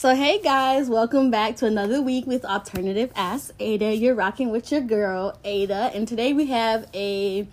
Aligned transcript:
So, 0.00 0.14
hey 0.14 0.40
guys, 0.40 0.88
welcome 0.88 1.30
back 1.30 1.56
to 1.56 1.66
another 1.66 2.00
week 2.00 2.26
with 2.26 2.42
Alternative 2.42 3.12
Ask 3.14 3.52
Ada. 3.60 3.94
You're 3.94 4.14
rocking 4.14 4.50
with 4.50 4.72
your 4.72 4.80
girl, 4.80 5.38
Ada, 5.44 5.90
and 5.94 6.08
today 6.08 6.32
we 6.32 6.46
have 6.46 6.88
a 6.94 7.46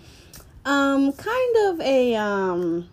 um 0.64 1.12
kind 1.12 1.56
of 1.66 1.80
a 1.82 2.14
um 2.14 2.88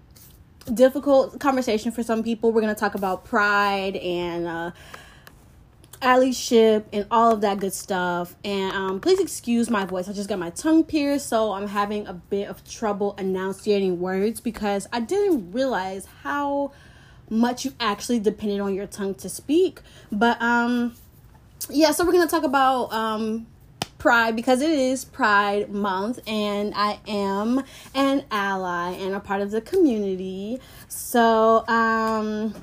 difficult 0.73 1.39
conversation 1.39 1.93
for 1.93 2.03
some 2.03 2.21
people. 2.21 2.51
We're 2.51 2.63
going 2.63 2.75
to 2.75 2.79
talk 2.79 2.95
about 2.95 3.23
pride 3.23 3.95
and 3.95 4.45
uh 4.45 4.71
allyship 6.01 6.83
and 6.91 7.07
all 7.09 7.31
of 7.31 7.39
that 7.39 7.59
good 7.59 7.73
stuff. 7.73 8.35
And 8.43 8.73
um, 8.73 8.99
please 8.99 9.21
excuse 9.21 9.69
my 9.69 9.85
voice. 9.85 10.09
I 10.09 10.11
just 10.11 10.27
got 10.27 10.37
my 10.37 10.49
tongue 10.49 10.83
pierced, 10.83 11.29
so 11.29 11.53
I'm 11.53 11.69
having 11.69 12.07
a 12.07 12.13
bit 12.13 12.49
of 12.49 12.69
trouble 12.69 13.15
enunciating 13.17 14.01
words 14.01 14.41
because 14.41 14.85
I 14.91 14.99
didn't 14.99 15.53
realize 15.53 16.07
how 16.23 16.73
much 17.29 17.65
you 17.65 17.73
actually 17.79 18.19
depended 18.19 18.59
on 18.59 18.73
your 18.73 18.87
tongue 18.87 19.15
to 19.15 19.29
speak. 19.29 19.81
But 20.11 20.41
um, 20.41 20.95
yeah, 21.69 21.91
so 21.91 22.05
we're 22.05 22.11
gonna 22.11 22.27
talk 22.27 22.43
about 22.43 22.91
um 22.93 23.47
pride 23.97 24.35
because 24.35 24.61
it 24.61 24.69
is 24.69 25.03
pride 25.03 25.71
month 25.71 26.19
and 26.27 26.73
i 26.75 26.99
am 27.07 27.63
an 27.95 28.23
ally 28.29 28.91
and 28.91 29.15
a 29.15 29.19
part 29.19 29.41
of 29.41 29.49
the 29.49 29.61
community 29.61 30.59
so 30.89 31.65
um 31.67 32.53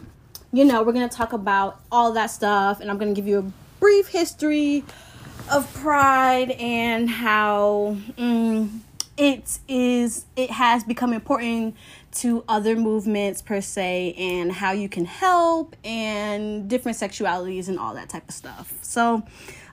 you 0.52 0.64
know, 0.66 0.82
we're 0.82 0.92
to 1.08 1.16
talk 1.16 1.32
about 1.32 1.80
all 1.90 2.12
that 2.12 2.26
stuff, 2.26 2.80
and 2.80 2.90
I'm 2.90 2.98
to 3.14 3.18
give 3.18 3.26
you 3.26 3.38
a 3.38 3.52
brief 3.80 4.08
history 4.08 4.84
of 5.50 5.72
pride 5.74 6.50
and 6.52 7.08
how 7.08 7.96
mm, 8.18 8.80
it 9.16 9.58
is 9.68 10.26
it 10.36 10.50
has 10.50 10.84
become 10.84 11.12
important 11.12 11.76
to 12.12 12.44
other 12.48 12.76
movements 12.76 13.42
per 13.42 13.60
se 13.60 14.14
and 14.18 14.52
how 14.52 14.72
you 14.72 14.88
can 14.88 15.04
help 15.04 15.76
and 15.84 16.68
different 16.68 16.96
sexualities 16.96 17.68
and 17.68 17.78
all 17.78 17.94
that 17.94 18.08
type 18.08 18.28
of 18.28 18.34
stuff. 18.34 18.72
So 18.82 19.22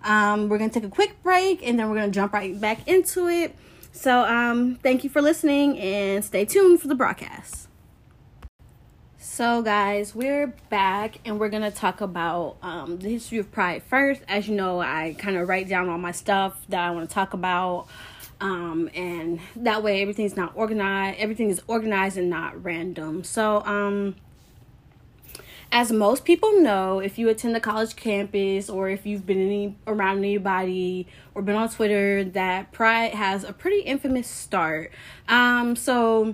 um, 0.03 0.49
we're 0.49 0.57
gonna 0.57 0.71
take 0.71 0.83
a 0.83 0.89
quick 0.89 1.21
break 1.23 1.65
and 1.65 1.79
then 1.79 1.89
we're 1.89 1.95
gonna 1.95 2.11
jump 2.11 2.33
right 2.33 2.59
back 2.59 2.87
into 2.87 3.27
it. 3.27 3.55
So 3.91 4.23
um, 4.23 4.75
thank 4.75 5.03
you 5.03 5.09
for 5.09 5.21
listening 5.21 5.77
and 5.79 6.23
stay 6.23 6.45
tuned 6.45 6.81
for 6.81 6.87
the 6.87 6.95
broadcast. 6.95 7.69
So, 9.39 9.61
guys, 9.61 10.13
we're 10.13 10.47
back 10.69 11.19
and 11.23 11.39
we're 11.39 11.47
gonna 11.47 11.71
talk 11.71 12.01
about 12.01 12.57
um, 12.61 12.97
the 12.99 13.09
history 13.09 13.37
of 13.37 13.49
pride 13.51 13.83
first. 13.83 14.21
As 14.27 14.49
you 14.49 14.55
know, 14.55 14.81
I 14.81 15.15
kind 15.17 15.37
of 15.37 15.47
write 15.47 15.69
down 15.69 15.87
all 15.87 15.97
my 15.97 16.11
stuff 16.11 16.65
that 16.67 16.81
I 16.81 16.91
want 16.91 17.07
to 17.07 17.13
talk 17.13 17.33
about, 17.33 17.87
um, 18.41 18.89
and 18.93 19.39
that 19.55 19.83
way 19.83 20.01
everything's 20.01 20.35
not 20.37 20.53
organized. 20.55 21.19
Everything 21.19 21.49
is 21.49 21.61
organized 21.67 22.17
and 22.17 22.29
not 22.29 22.63
random. 22.63 23.23
So, 23.23 23.63
um, 23.65 24.15
as 25.71 25.91
most 25.91 26.25
people 26.25 26.61
know, 26.61 26.99
if 26.99 27.19
you 27.19 27.29
attend 27.29 27.53
the 27.53 27.59
college 27.59 27.95
campus 27.95 28.69
or 28.69 28.89
if 28.89 29.05
you've 29.05 29.25
been 29.25 29.39
any 29.39 29.77
around 29.85 30.19
anybody 30.19 31.07
or 31.35 31.43
been 31.43 31.55
on 31.55 31.69
Twitter, 31.69 32.23
that 32.23 32.71
Pride 32.71 33.13
has 33.13 33.43
a 33.43 33.53
pretty 33.53 33.81
infamous 33.81 34.27
start. 34.27 34.91
Um, 35.27 35.75
so 35.75 36.33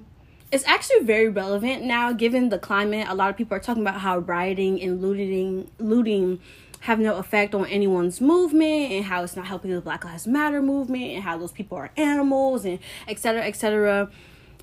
it's 0.52 0.66
actually 0.66 1.03
very 1.03 1.28
relevant 1.28 1.83
now 1.83 2.14
given 2.14 2.48
the 2.48 2.58
climate. 2.58 3.08
A 3.09 3.16
lot 3.16 3.30
of 3.30 3.36
people 3.36 3.58
are 3.58 3.59
talking 3.59 3.83
about 3.83 4.00
how 4.00 4.20
rioting 4.20 4.81
and 4.81 5.02
looting 5.02 5.70
looting 5.80 6.39
have 6.86 7.00
no 7.00 7.17
effect 7.17 7.55
on 7.55 7.66
anyone's 7.66 8.22
movement 8.22 8.91
and 8.91 9.05
how 9.05 9.23
it's 9.23 9.36
not 9.36 9.47
helping 9.47 9.72
the 9.72 9.81
Black 9.81 10.05
Lives 10.05 10.28
Matter 10.28 10.61
movement 10.61 11.05
and 11.05 11.23
how 11.23 11.36
those 11.36 11.52
people 11.52 11.75
are 11.80 11.89
animals 11.97 12.64
and 12.64 12.77
etc. 13.08 13.42
etc. 13.44 14.11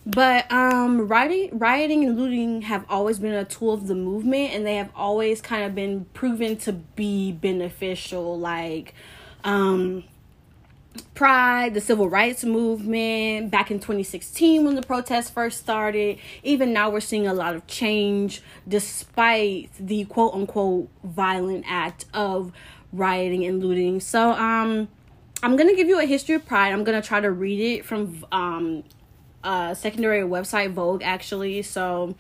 But 0.07 0.51
um 0.53 1.09
rioting 1.09 1.59
rioting 1.59 2.05
and 2.05 2.17
looting 2.17 2.63
have 2.63 2.85
always 2.89 3.19
been 3.19 3.35
a 3.35 3.45
tool 3.45 3.73
of 3.73 3.89
the 3.89 3.97
movement 3.97 4.53
and 4.53 4.65
they 4.65 4.77
have 4.77 4.91
always 4.95 5.41
kind 5.41 5.65
of 5.65 5.75
been 5.75 6.05
proven 6.15 6.57
to 6.59 6.73
be 6.73 7.33
beneficial 7.33 8.39
like 8.39 8.95
um 9.43 10.05
Pride, 11.15 11.75
the 11.75 11.81
civil 11.81 12.09
rights 12.09 12.45
movement 12.45 13.51
back 13.51 13.71
in 13.71 13.79
2016 13.79 14.65
when 14.65 14.75
the 14.75 14.83
protests 14.83 15.31
first 15.31 15.61
started. 15.61 16.19
Even 16.43 16.73
now, 16.73 16.91
we're 16.91 17.01
seeing 17.01 17.27
a 17.27 17.35
lot 17.35 17.55
of 17.55 17.67
change 17.67 18.43
despite 18.67 19.71
the 19.79 20.05
quote 20.07 20.35
unquote 20.35 20.89
violent 21.05 21.65
act 21.69 22.07
of 22.13 22.53
rioting 22.93 23.45
and 23.45 23.63
looting. 23.63 24.01
So, 24.01 24.33
um, 24.33 24.89
I'm 25.43 25.57
gonna 25.57 25.75
give 25.75 25.89
you 25.89 26.01
a 26.01 26.07
history 26.07 26.35
of 26.35 26.47
Pride. 26.47 26.73
I'm 26.73 26.85
gonna 26.85 27.03
try 27.03 27.21
to 27.21 27.31
read 27.31 27.61
it 27.61 27.85
from 27.85 28.25
um, 28.31 28.85
a 29.45 29.75
secondary 29.79 30.23
website, 30.23 30.73
Vogue, 30.73 31.03
actually. 31.03 31.63
So, 31.63 32.15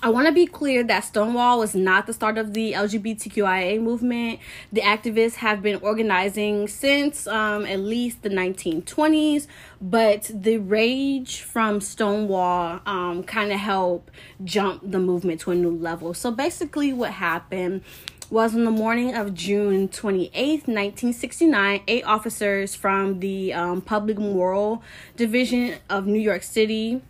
I 0.00 0.10
want 0.10 0.28
to 0.28 0.32
be 0.32 0.46
clear 0.46 0.84
that 0.84 1.00
Stonewall 1.00 1.58
was 1.58 1.74
not 1.74 2.06
the 2.06 2.12
start 2.12 2.38
of 2.38 2.54
the 2.54 2.72
LGBTQIA 2.72 3.82
movement. 3.82 4.38
The 4.72 4.82
activists 4.82 5.34
have 5.36 5.60
been 5.60 5.80
organizing 5.80 6.68
since 6.68 7.26
um, 7.26 7.66
at 7.66 7.80
least 7.80 8.22
the 8.22 8.28
1920s, 8.28 9.48
but 9.80 10.30
the 10.32 10.58
rage 10.58 11.40
from 11.40 11.80
Stonewall 11.80 12.80
um, 12.86 13.24
kind 13.24 13.50
of 13.50 13.58
helped 13.58 14.12
jump 14.44 14.88
the 14.88 15.00
movement 15.00 15.40
to 15.40 15.50
a 15.50 15.56
new 15.56 15.76
level. 15.76 16.14
So 16.14 16.30
basically, 16.30 16.92
what 16.92 17.14
happened 17.14 17.82
was 18.30 18.54
on 18.54 18.64
the 18.64 18.70
morning 18.70 19.16
of 19.16 19.34
June 19.34 19.88
28th, 19.88 20.68
1969, 20.68 21.82
eight 21.88 22.04
officers 22.04 22.76
from 22.76 23.18
the 23.18 23.52
um, 23.52 23.80
Public 23.80 24.18
Moral 24.18 24.80
Division 25.16 25.74
of 25.90 26.06
New 26.06 26.20
York 26.20 26.44
City 26.44 27.02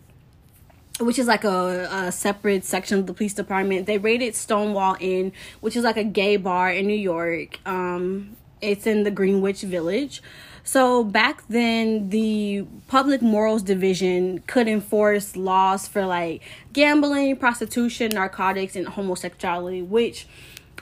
which 1.01 1.19
is 1.19 1.27
like 1.27 1.45
a, 1.45 1.89
a, 1.91 2.13
separate 2.13 2.65
section 2.65 2.99
of 2.99 3.07
the 3.07 3.15
police 3.15 3.35
department. 3.35 3.87
They 3.87 3.99
raided 3.99 4.35
Stonewall 4.35 4.97
Inn, 5.01 5.33
which 5.61 5.77
is 5.77 5.85
like 5.85 5.97
a 5.97 6.05
gay 6.05 6.37
bar 6.37 6.71
in 6.71 6.87
New 6.87 6.95
York. 6.95 7.61
Um, 7.67 8.37
it's 8.61 8.87
in 8.87 9.05
the 9.05 9.11
Greenwich 9.11 9.63
Village. 9.63 10.23
So 10.65 11.03
back 11.03 11.45
then, 11.49 12.11
the 12.11 12.67
public 12.89 13.23
morals 13.23 13.63
division 13.63 14.41
could 14.47 14.69
enforce 14.69 15.35
laws 15.35 15.89
for 15.89 16.05
like 16.05 16.43
gambling, 16.73 17.37
prostitution, 17.37 18.11
narcotics, 18.13 18.77
and 18.77 18.87
homosexuality. 18.87 19.83
Which, 19.83 20.27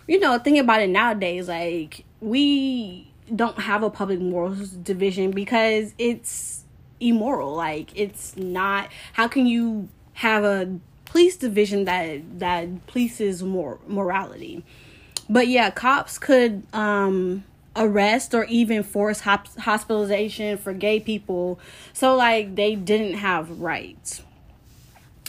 you 0.08 0.18
know, 0.18 0.38
thinking 0.38 0.62
about 0.62 0.82
it 0.82 0.90
nowadays, 0.90 1.46
like 1.46 2.04
we 2.20 3.12
don't 3.34 3.58
have 3.60 3.82
a 3.82 3.90
public 3.90 4.20
morals 4.20 4.70
division 4.70 5.30
because 5.30 5.94
it's 5.98 6.64
immoral. 6.98 7.54
Like 7.54 7.96
it's 7.96 8.36
not. 8.36 8.88
How 9.12 9.28
can 9.28 9.46
you 9.46 9.88
have 10.16 10.44
a 10.44 10.78
police 11.04 11.36
division 11.36 11.84
that 11.84 12.38
that 12.38 12.86
polices 12.86 13.42
more 13.42 13.78
morality. 13.86 14.64
But 15.28 15.48
yeah, 15.48 15.70
cops 15.70 16.18
could 16.18 16.62
um 16.72 17.44
arrest 17.74 18.34
or 18.34 18.44
even 18.44 18.82
force 18.82 19.20
hop- 19.20 19.56
hospitalization 19.58 20.56
for 20.56 20.72
gay 20.72 21.00
people. 21.00 21.58
So 21.92 22.16
like 22.16 22.54
they 22.54 22.74
didn't 22.74 23.14
have 23.14 23.60
rights. 23.60 24.22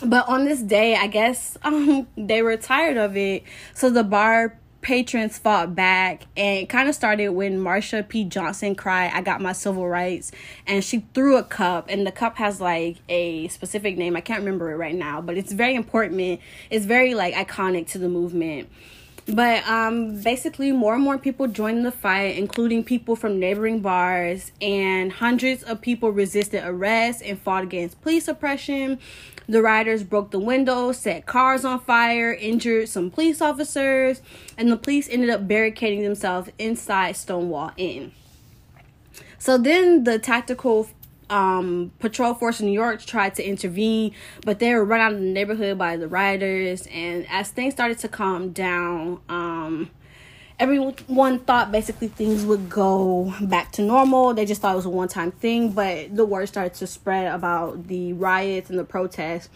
But 0.03 0.29
on 0.29 0.45
this 0.45 0.61
day, 0.61 0.95
I 0.95 1.07
guess 1.07 1.57
um 1.63 2.07
they 2.17 2.41
were 2.41 2.57
tired 2.57 2.97
of 2.97 3.17
it. 3.17 3.43
So 3.73 3.89
the 3.89 4.03
bar 4.03 4.57
patrons 4.87 5.37
fought 5.37 5.75
back 5.75 6.23
and 6.37 6.59
it 6.59 6.69
kind 6.69 6.87
of 6.87 6.95
started 6.95 7.27
when 7.31 7.59
Marsha 7.59 8.07
P. 8.07 8.23
Johnson 8.23 8.73
cried, 8.73 9.11
I 9.13 9.19
got 9.19 9.41
my 9.41 9.51
civil 9.51 9.85
rights. 9.85 10.31
And 10.65 10.81
she 10.81 11.05
threw 11.13 11.35
a 11.35 11.43
cup, 11.43 11.87
and 11.89 12.07
the 12.07 12.11
cup 12.11 12.37
has 12.37 12.61
like 12.61 12.95
a 13.09 13.49
specific 13.49 13.97
name. 13.97 14.15
I 14.15 14.21
can't 14.21 14.39
remember 14.39 14.71
it 14.71 14.77
right 14.77 14.95
now, 14.95 15.19
but 15.19 15.37
it's 15.37 15.51
very 15.51 15.75
important. 15.75 16.39
It's 16.69 16.85
very 16.85 17.15
like 17.15 17.33
iconic 17.33 17.87
to 17.89 17.97
the 17.97 18.07
movement. 18.07 18.69
But 19.27 19.67
um, 19.67 20.21
basically, 20.21 20.71
more 20.71 20.95
and 20.95 21.03
more 21.03 21.17
people 21.17 21.47
joined 21.47 21.85
the 21.85 21.91
fight, 21.91 22.37
including 22.37 22.85
people 22.85 23.17
from 23.17 23.41
neighboring 23.41 23.81
bars, 23.81 24.53
and 24.61 25.11
hundreds 25.11 25.63
of 25.63 25.81
people 25.81 26.13
resisted 26.13 26.63
arrest 26.63 27.21
and 27.25 27.37
fought 27.37 27.63
against 27.63 27.99
police 27.99 28.29
oppression. 28.29 28.99
The 29.49 29.61
rioters 29.61 30.03
broke 30.03 30.31
the 30.31 30.39
windows, 30.39 30.97
set 30.97 31.25
cars 31.25 31.63
on 31.63 31.79
fire, 31.79 32.33
injured 32.33 32.89
some 32.89 33.09
police 33.09 33.41
officers, 33.41 34.21
and 34.57 34.69
the 34.69 34.77
police 34.77 35.07
ended 35.09 35.29
up 35.29 35.47
barricading 35.47 36.03
themselves 36.03 36.49
inside 36.59 37.15
Stonewall 37.15 37.71
Inn. 37.77 38.11
So 39.39 39.57
then 39.57 40.03
the 40.03 40.19
tactical 40.19 40.89
um, 41.29 41.91
patrol 41.99 42.33
force 42.33 42.59
in 42.59 42.67
New 42.67 42.73
York 42.73 43.05
tried 43.05 43.35
to 43.35 43.47
intervene, 43.47 44.13
but 44.43 44.59
they 44.59 44.73
were 44.73 44.83
run 44.83 44.99
out 44.99 45.13
of 45.13 45.19
the 45.19 45.25
neighborhood 45.25 45.77
by 45.77 45.97
the 45.97 46.07
rioters. 46.07 46.87
And 46.87 47.25
as 47.29 47.49
things 47.49 47.73
started 47.73 47.99
to 47.99 48.07
calm 48.07 48.51
down, 48.51 49.21
um, 49.29 49.89
everyone 50.59 51.39
thought 51.39 51.71
basically 51.71 52.07
things 52.07 52.45
would 52.45 52.69
go 52.69 53.33
back 53.41 53.71
to 53.73 53.81
normal. 53.81 54.33
They 54.33 54.45
just 54.45 54.61
thought 54.61 54.73
it 54.73 54.77
was 54.77 54.85
a 54.85 54.89
one 54.89 55.07
time 55.07 55.31
thing, 55.31 55.71
but 55.71 56.15
the 56.15 56.25
word 56.25 56.47
started 56.47 56.73
to 56.75 56.87
spread 56.87 57.33
about 57.33 57.87
the 57.87 58.13
riots 58.13 58.69
and 58.69 58.79
the 58.79 58.83
protests, 58.83 59.49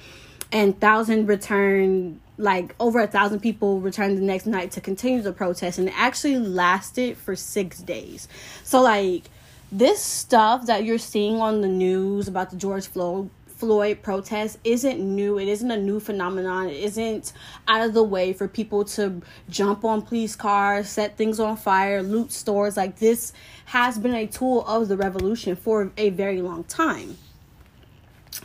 and 0.51 0.79
thousand 0.79 1.27
returned. 1.27 2.19
Like 2.37 2.73
over 2.79 2.99
a 2.99 3.07
thousand 3.07 3.41
people 3.41 3.79
returned 3.79 4.17
the 4.17 4.23
next 4.23 4.47
night 4.47 4.71
to 4.71 4.81
continue 4.81 5.21
the 5.21 5.33
protest, 5.33 5.77
and 5.77 5.89
it 5.89 5.93
actually 5.95 6.37
lasted 6.37 7.17
for 7.17 7.35
six 7.35 7.79
days. 7.79 8.27
So 8.63 8.81
like 8.81 9.23
this 9.71 10.01
stuff 10.01 10.65
that 10.65 10.83
you're 10.83 10.97
seeing 10.97 11.39
on 11.39 11.61
the 11.61 11.67
news 11.67 12.27
about 12.27 12.49
the 12.49 12.55
George 12.55 12.87
Floyd 12.87 13.29
Floyd 13.61 14.01
protest 14.01 14.57
isn't 14.63 14.99
new. 14.99 15.37
It 15.37 15.47
isn't 15.47 15.69
a 15.69 15.77
new 15.77 15.99
phenomenon. 15.99 16.67
It 16.67 16.83
isn't 16.83 17.31
out 17.67 17.85
of 17.85 17.93
the 17.93 18.01
way 18.01 18.33
for 18.33 18.47
people 18.47 18.83
to 18.85 19.21
jump 19.49 19.85
on 19.85 20.01
police 20.01 20.35
cars, 20.35 20.89
set 20.89 21.15
things 21.15 21.39
on 21.39 21.57
fire, 21.57 22.01
loot 22.01 22.31
stores. 22.31 22.75
Like 22.75 22.97
this 22.97 23.33
has 23.65 23.99
been 23.99 24.15
a 24.15 24.25
tool 24.25 24.65
of 24.65 24.87
the 24.87 24.97
revolution 24.97 25.55
for 25.55 25.91
a 25.95 26.09
very 26.09 26.41
long 26.41 26.63
time. 26.63 27.19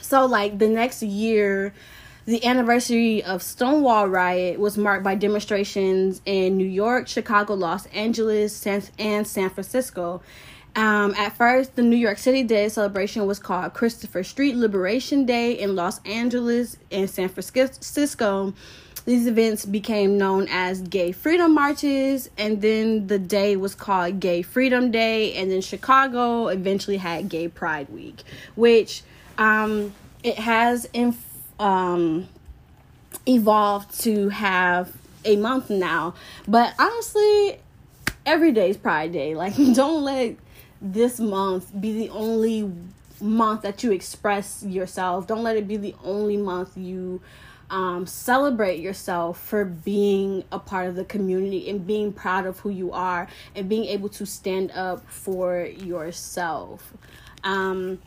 So 0.02 0.26
like 0.26 0.58
the 0.58 0.68
next 0.68 1.02
year 1.02 1.72
the 2.26 2.44
anniversary 2.44 3.24
of 3.24 3.42
Stonewall 3.42 4.08
riot 4.08 4.60
was 4.60 4.76
marked 4.76 5.02
by 5.02 5.14
demonstrations 5.14 6.20
in 6.26 6.58
New 6.58 6.66
York, 6.66 7.08
Chicago, 7.08 7.54
Los 7.54 7.86
Angeles, 7.86 8.66
and 8.66 9.26
San 9.26 9.48
Francisco. 9.48 10.20
Um, 10.76 11.14
at 11.14 11.34
first, 11.34 11.74
the 11.74 11.82
New 11.82 11.96
York 11.96 12.18
City 12.18 12.42
Day 12.42 12.68
celebration 12.68 13.26
was 13.26 13.38
called 13.38 13.72
Christopher 13.72 14.22
Street 14.22 14.56
Liberation 14.56 15.24
Day 15.24 15.52
in 15.52 15.74
Los 15.74 16.02
Angeles 16.04 16.76
and 16.92 17.08
San 17.08 17.30
Francisco. 17.30 18.52
These 19.06 19.26
events 19.26 19.64
became 19.64 20.18
known 20.18 20.48
as 20.50 20.82
Gay 20.82 21.12
Freedom 21.12 21.54
Marches, 21.54 22.28
and 22.36 22.60
then 22.60 23.06
the 23.06 23.18
day 23.18 23.56
was 23.56 23.74
called 23.74 24.20
Gay 24.20 24.42
Freedom 24.42 24.90
Day, 24.90 25.32
and 25.34 25.50
then 25.50 25.62
Chicago 25.62 26.48
eventually 26.48 26.98
had 26.98 27.30
Gay 27.30 27.48
Pride 27.48 27.88
Week, 27.88 28.22
which 28.54 29.02
um, 29.38 29.94
it 30.22 30.38
has 30.38 30.86
in, 30.92 31.16
um, 31.58 32.28
evolved 33.26 33.98
to 34.00 34.28
have 34.28 34.92
a 35.24 35.36
month 35.36 35.70
now. 35.70 36.14
But 36.46 36.74
honestly, 36.78 37.60
every 38.26 38.52
day 38.52 38.70
is 38.70 38.76
Pride 38.76 39.12
Day. 39.12 39.34
Like, 39.34 39.56
don't 39.72 40.02
let 40.04 40.36
this 40.80 41.18
month 41.18 41.78
be 41.80 41.92
the 41.92 42.10
only 42.10 42.70
month 43.20 43.62
that 43.62 43.82
you 43.82 43.92
express 43.92 44.62
yourself. 44.62 45.26
Don't 45.26 45.42
let 45.42 45.56
it 45.56 45.66
be 45.66 45.76
the 45.76 45.94
only 46.04 46.36
month 46.36 46.76
you 46.76 47.20
um, 47.70 48.06
celebrate 48.06 48.80
yourself 48.80 49.40
for 49.40 49.64
being 49.64 50.44
a 50.52 50.58
part 50.58 50.88
of 50.88 50.94
the 50.94 51.04
community 51.04 51.68
and 51.68 51.86
being 51.86 52.12
proud 52.12 52.46
of 52.46 52.60
who 52.60 52.70
you 52.70 52.92
are 52.92 53.26
and 53.54 53.68
being 53.68 53.86
able 53.86 54.08
to 54.10 54.26
stand 54.26 54.70
up 54.72 55.08
for 55.10 55.64
yourself. 55.64 56.92
Um, 57.42 57.98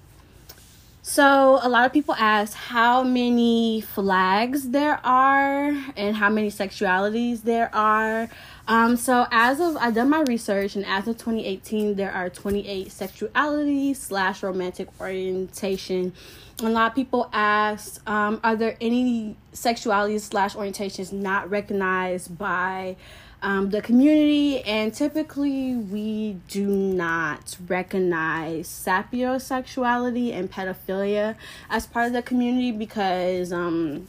so, 1.02 1.60
a 1.64 1.70
lot 1.70 1.88
of 1.88 1.94
people 1.94 2.14
ask 2.14 2.54
how 2.54 3.04
many 3.04 3.82
flags 3.82 4.70
there 4.70 5.00
are 5.04 5.70
and 5.98 6.16
how 6.16 6.30
many 6.30 6.52
sexualities 6.52 7.42
there 7.42 7.74
are. 7.74 8.30
Um, 8.70 8.98
so 8.98 9.26
as 9.32 9.60
of 9.60 9.78
I 9.78 9.90
done 9.90 10.12
my 10.12 10.22
research, 10.22 10.76
and 10.76 10.86
as 10.86 11.08
of 11.08 11.18
2018, 11.18 11.96
there 11.96 12.12
are 12.12 12.30
28 12.30 12.92
sexuality 12.92 13.96
slash 13.96 14.44
romantic 14.44 14.90
orientation. 15.02 16.14
A 16.62 16.70
lot 16.70 16.92
of 16.92 16.96
people 16.96 17.32
ask, 17.34 18.08
um, 18.08 18.40
are 18.44 18.56
there 18.56 18.78
any 18.80 19.36
sexualities 19.54 20.22
slash 20.22 20.54
orientations 20.54 21.12
not 21.12 21.50
recognized 21.50 22.38
by 22.38 22.96
um, 23.42 23.72
the 23.72 23.82
community? 23.82 24.62
And 24.62 24.94
typically, 24.94 25.76
we 25.76 26.34
do 26.48 26.68
not 26.68 27.58
recognize 27.68 28.68
sapiosexuality 28.68 30.32
and 30.32 30.52
pedophilia 30.52 31.36
as 31.72 31.88
part 31.88 32.06
of 32.06 32.14
the 32.14 32.22
community 32.22 32.72
because 32.72 33.52
um, 33.52 34.08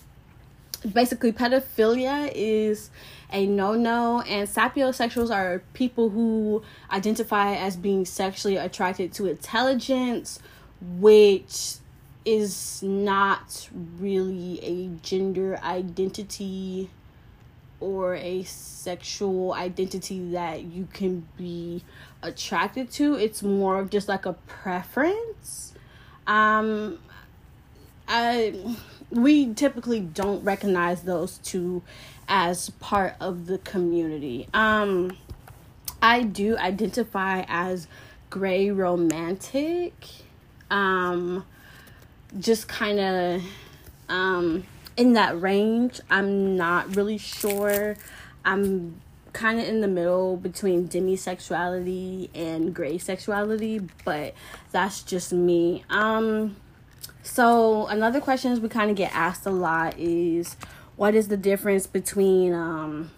basically 0.81 1.33
pedophilia 1.33 2.31
is 2.35 2.91
a 3.33 3.47
no 3.47 3.75
no, 3.75 4.23
and 4.23 4.49
sapiosexuals 4.49 5.35
are 5.35 5.63
people 5.73 6.11
who 6.11 6.63
identify 6.91 7.55
as 7.55 7.77
being 7.77 8.05
sexually 8.05 8.57
attracted 8.57 9.13
to 9.15 9.27
intelligence, 9.27 10.41
which 10.81 11.77
is 12.25 12.83
not 12.83 13.69
really 13.99 14.61
a 14.63 14.89
gender 15.03 15.59
identity 15.63 16.91
or 17.79 18.15
a 18.17 18.43
sexual 18.43 19.55
identity 19.55 20.33
that 20.33 20.63
you 20.65 20.87
can 20.93 21.27
be 21.37 21.83
attracted 22.23 22.91
to. 22.91 23.15
It's 23.15 23.43
more 23.43 23.79
of 23.79 23.91
just 23.91 24.07
like 24.07 24.27
a 24.27 24.35
preference. 24.35 25.73
Um, 26.27 26.99
I 28.07 28.77
we 29.11 29.53
typically 29.55 30.01
don't 30.01 30.43
recognize 30.45 31.03
those 31.03 31.39
two 31.39 31.83
as 32.29 32.71
part 32.71 33.15
of 33.21 33.47
the 33.47 33.59
community. 33.59 34.49
Um, 34.55 35.17
I 36.01 36.23
do 36.23 36.57
identify 36.57 37.45
as 37.49 37.89
gray 38.31 38.71
romantic. 38.71 39.95
Um, 40.71 41.45
just 42.39 42.69
kind 42.69 43.01
of 43.01 43.43
um, 44.09 44.65
in 44.97 45.15
that 45.15 45.41
range. 45.41 46.01
I'm 46.09 46.57
not 46.57 46.95
really 46.95 47.19
sure. 47.19 47.97
I'm 48.45 49.01
kind 49.33 49.61
of 49.61 49.67
in 49.67 49.81
the 49.81 49.89
middle 49.89 50.37
between 50.37 50.89
demisexuality 50.89 52.31
and 52.35 52.75
gray 52.75 52.99
sexuality, 52.99 53.81
but 54.05 54.35
that's 54.71 55.03
just 55.03 55.33
me. 55.33 55.85
Um, 55.91 56.57
so 57.23 57.87
another 57.87 58.21
question 58.21 58.61
we 58.63 58.69
kind 58.69 58.91
of 58.91 58.97
get 58.97 59.15
asked 59.15 59.47
a 59.47 59.51
lot 59.51 59.99
is 59.99 60.57
what 60.97 61.15
is 61.15 61.29
the 61.29 61.37
difference 61.37 61.87
between 61.87 62.53
um, 62.53 63.11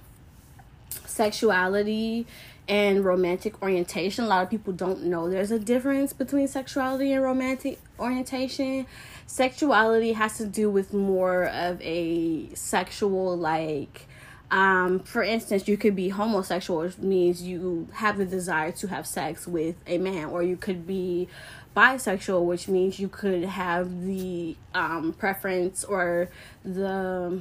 sexuality 1.05 2.27
and 2.69 3.05
romantic 3.05 3.61
orientation. 3.63 4.25
A 4.25 4.29
lot 4.29 4.43
of 4.45 4.51
people 4.51 4.73
don't 4.73 5.05
know 5.05 5.29
there's 5.29 5.51
a 5.51 5.59
difference 5.59 6.13
between 6.13 6.49
sexuality 6.49 7.13
and 7.13 7.23
romantic 7.23 7.81
orientation. 7.99 8.87
Sexuality 9.27 10.13
has 10.13 10.37
to 10.39 10.47
do 10.47 10.71
with 10.71 10.93
more 10.93 11.45
of 11.45 11.81
a 11.81 12.53
sexual, 12.55 13.37
like, 13.37 14.07
um, 14.51 15.01
for 15.01 15.23
instance, 15.23 15.67
you 15.67 15.79
could 15.79 15.97
be 15.97 16.11
homosexual, 16.11 16.81
which 16.81 16.99
means 16.99 17.43
you 17.43 17.89
have 17.95 18.19
the 18.19 18.27
desire 18.27 18.71
to 18.73 18.89
have 18.89 19.07
sex 19.07 19.47
with 19.47 19.77
a 19.87 19.97
man, 19.99 20.27
or 20.27 20.43
you 20.43 20.57
could 20.57 20.87
be 20.87 21.29
bisexual, 21.77 22.45
which 22.45 22.69
means 22.69 22.99
you 22.99 23.09
could 23.09 23.45
have 23.45 24.05
the 24.05 24.57
um, 24.75 25.13
preference 25.13 25.85
or 25.85 26.29
the 26.65 27.41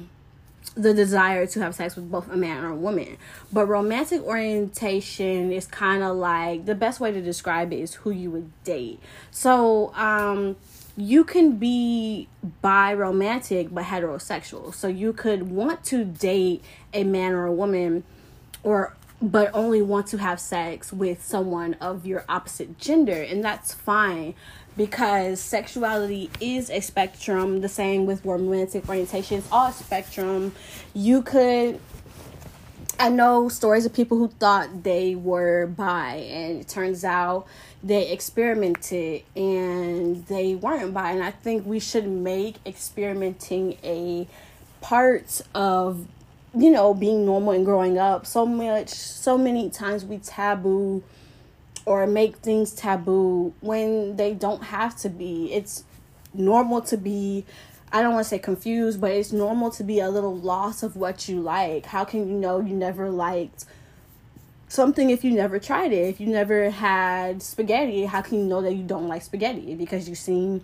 the 0.76 0.94
desire 0.94 1.44
to 1.44 1.60
have 1.60 1.74
sex 1.74 1.96
with 1.96 2.08
both 2.10 2.30
a 2.30 2.36
man 2.36 2.62
or 2.62 2.68
a 2.68 2.76
woman. 2.76 3.16
But 3.52 3.66
romantic 3.66 4.22
orientation 4.22 5.50
is 5.50 5.66
kind 5.66 6.04
of 6.04 6.16
like 6.16 6.66
the 6.66 6.74
best 6.74 7.00
way 7.00 7.10
to 7.10 7.20
describe 7.20 7.72
it 7.72 7.80
is 7.80 7.94
who 7.94 8.10
you 8.10 8.30
would 8.30 8.50
date. 8.62 9.00
So, 9.32 9.92
um, 9.94 10.56
you 10.96 11.24
can 11.24 11.56
be 11.56 12.28
bi 12.60 12.92
romantic 12.92 13.72
but 13.72 13.84
heterosexual. 13.84 14.74
So 14.74 14.88
you 14.88 15.12
could 15.12 15.50
want 15.50 15.84
to 15.84 16.04
date 16.04 16.62
a 16.92 17.04
man 17.04 17.32
or 17.32 17.46
a 17.46 17.52
woman 17.52 18.04
or 18.62 18.94
but 19.22 19.50
only 19.54 19.80
want 19.80 20.08
to 20.08 20.18
have 20.18 20.40
sex 20.40 20.92
with 20.92 21.24
someone 21.24 21.74
of 21.74 22.04
your 22.04 22.24
opposite 22.28 22.76
gender 22.76 23.22
and 23.22 23.44
that's 23.44 23.72
fine 23.72 24.34
because 24.76 25.40
sexuality 25.40 26.30
is 26.40 26.70
a 26.70 26.80
spectrum. 26.80 27.60
The 27.60 27.68
same 27.68 28.04
with 28.04 28.24
romantic 28.24 28.88
orientation 28.88 29.38
it's 29.38 29.48
all 29.52 29.70
spectrum. 29.70 30.52
You 30.92 31.22
could 31.22 31.78
i 32.98 33.08
know 33.08 33.48
stories 33.48 33.86
of 33.86 33.92
people 33.92 34.18
who 34.18 34.28
thought 34.28 34.82
they 34.82 35.14
were 35.14 35.66
bi 35.66 36.14
and 36.14 36.60
it 36.60 36.68
turns 36.68 37.04
out 37.04 37.46
they 37.82 38.10
experimented 38.10 39.22
and 39.34 40.26
they 40.26 40.54
weren't 40.54 40.92
bi 40.92 41.10
and 41.10 41.22
i 41.22 41.30
think 41.30 41.64
we 41.64 41.80
should 41.80 42.06
make 42.06 42.56
experimenting 42.66 43.78
a 43.82 44.28
part 44.82 45.40
of 45.54 46.06
you 46.54 46.70
know 46.70 46.92
being 46.92 47.24
normal 47.24 47.52
and 47.52 47.64
growing 47.64 47.98
up 47.98 48.26
so 48.26 48.44
much 48.44 48.90
so 48.90 49.38
many 49.38 49.70
times 49.70 50.04
we 50.04 50.18
taboo 50.18 51.02
or 51.84 52.06
make 52.06 52.36
things 52.36 52.72
taboo 52.72 53.52
when 53.60 54.16
they 54.16 54.34
don't 54.34 54.64
have 54.64 54.96
to 54.96 55.08
be. 55.08 55.52
It's 55.52 55.84
normal 56.32 56.80
to 56.82 56.96
be 56.96 57.44
I 57.94 58.00
don't 58.00 58.14
want 58.14 58.24
to 58.24 58.28
say 58.28 58.38
confused, 58.38 59.00
but 59.00 59.10
it's 59.10 59.32
normal 59.32 59.70
to 59.72 59.84
be 59.84 60.00
a 60.00 60.08
little 60.08 60.34
lost 60.34 60.82
of 60.82 60.96
what 60.96 61.28
you 61.28 61.40
like. 61.40 61.86
How 61.86 62.04
can 62.04 62.26
you 62.26 62.34
know 62.34 62.58
you 62.58 62.74
never 62.74 63.10
liked 63.10 63.66
something 64.68 65.10
if 65.10 65.22
you 65.22 65.32
never 65.32 65.58
tried 65.58 65.92
it? 65.92 66.08
If 66.08 66.18
you 66.18 66.26
never 66.26 66.70
had 66.70 67.42
spaghetti, 67.42 68.06
how 68.06 68.22
can 68.22 68.38
you 68.38 68.44
know 68.44 68.62
that 68.62 68.72
you 68.72 68.82
don't 68.82 69.08
like 69.08 69.20
spaghetti? 69.20 69.74
Because 69.74 70.08
you've 70.08 70.16
seen 70.16 70.62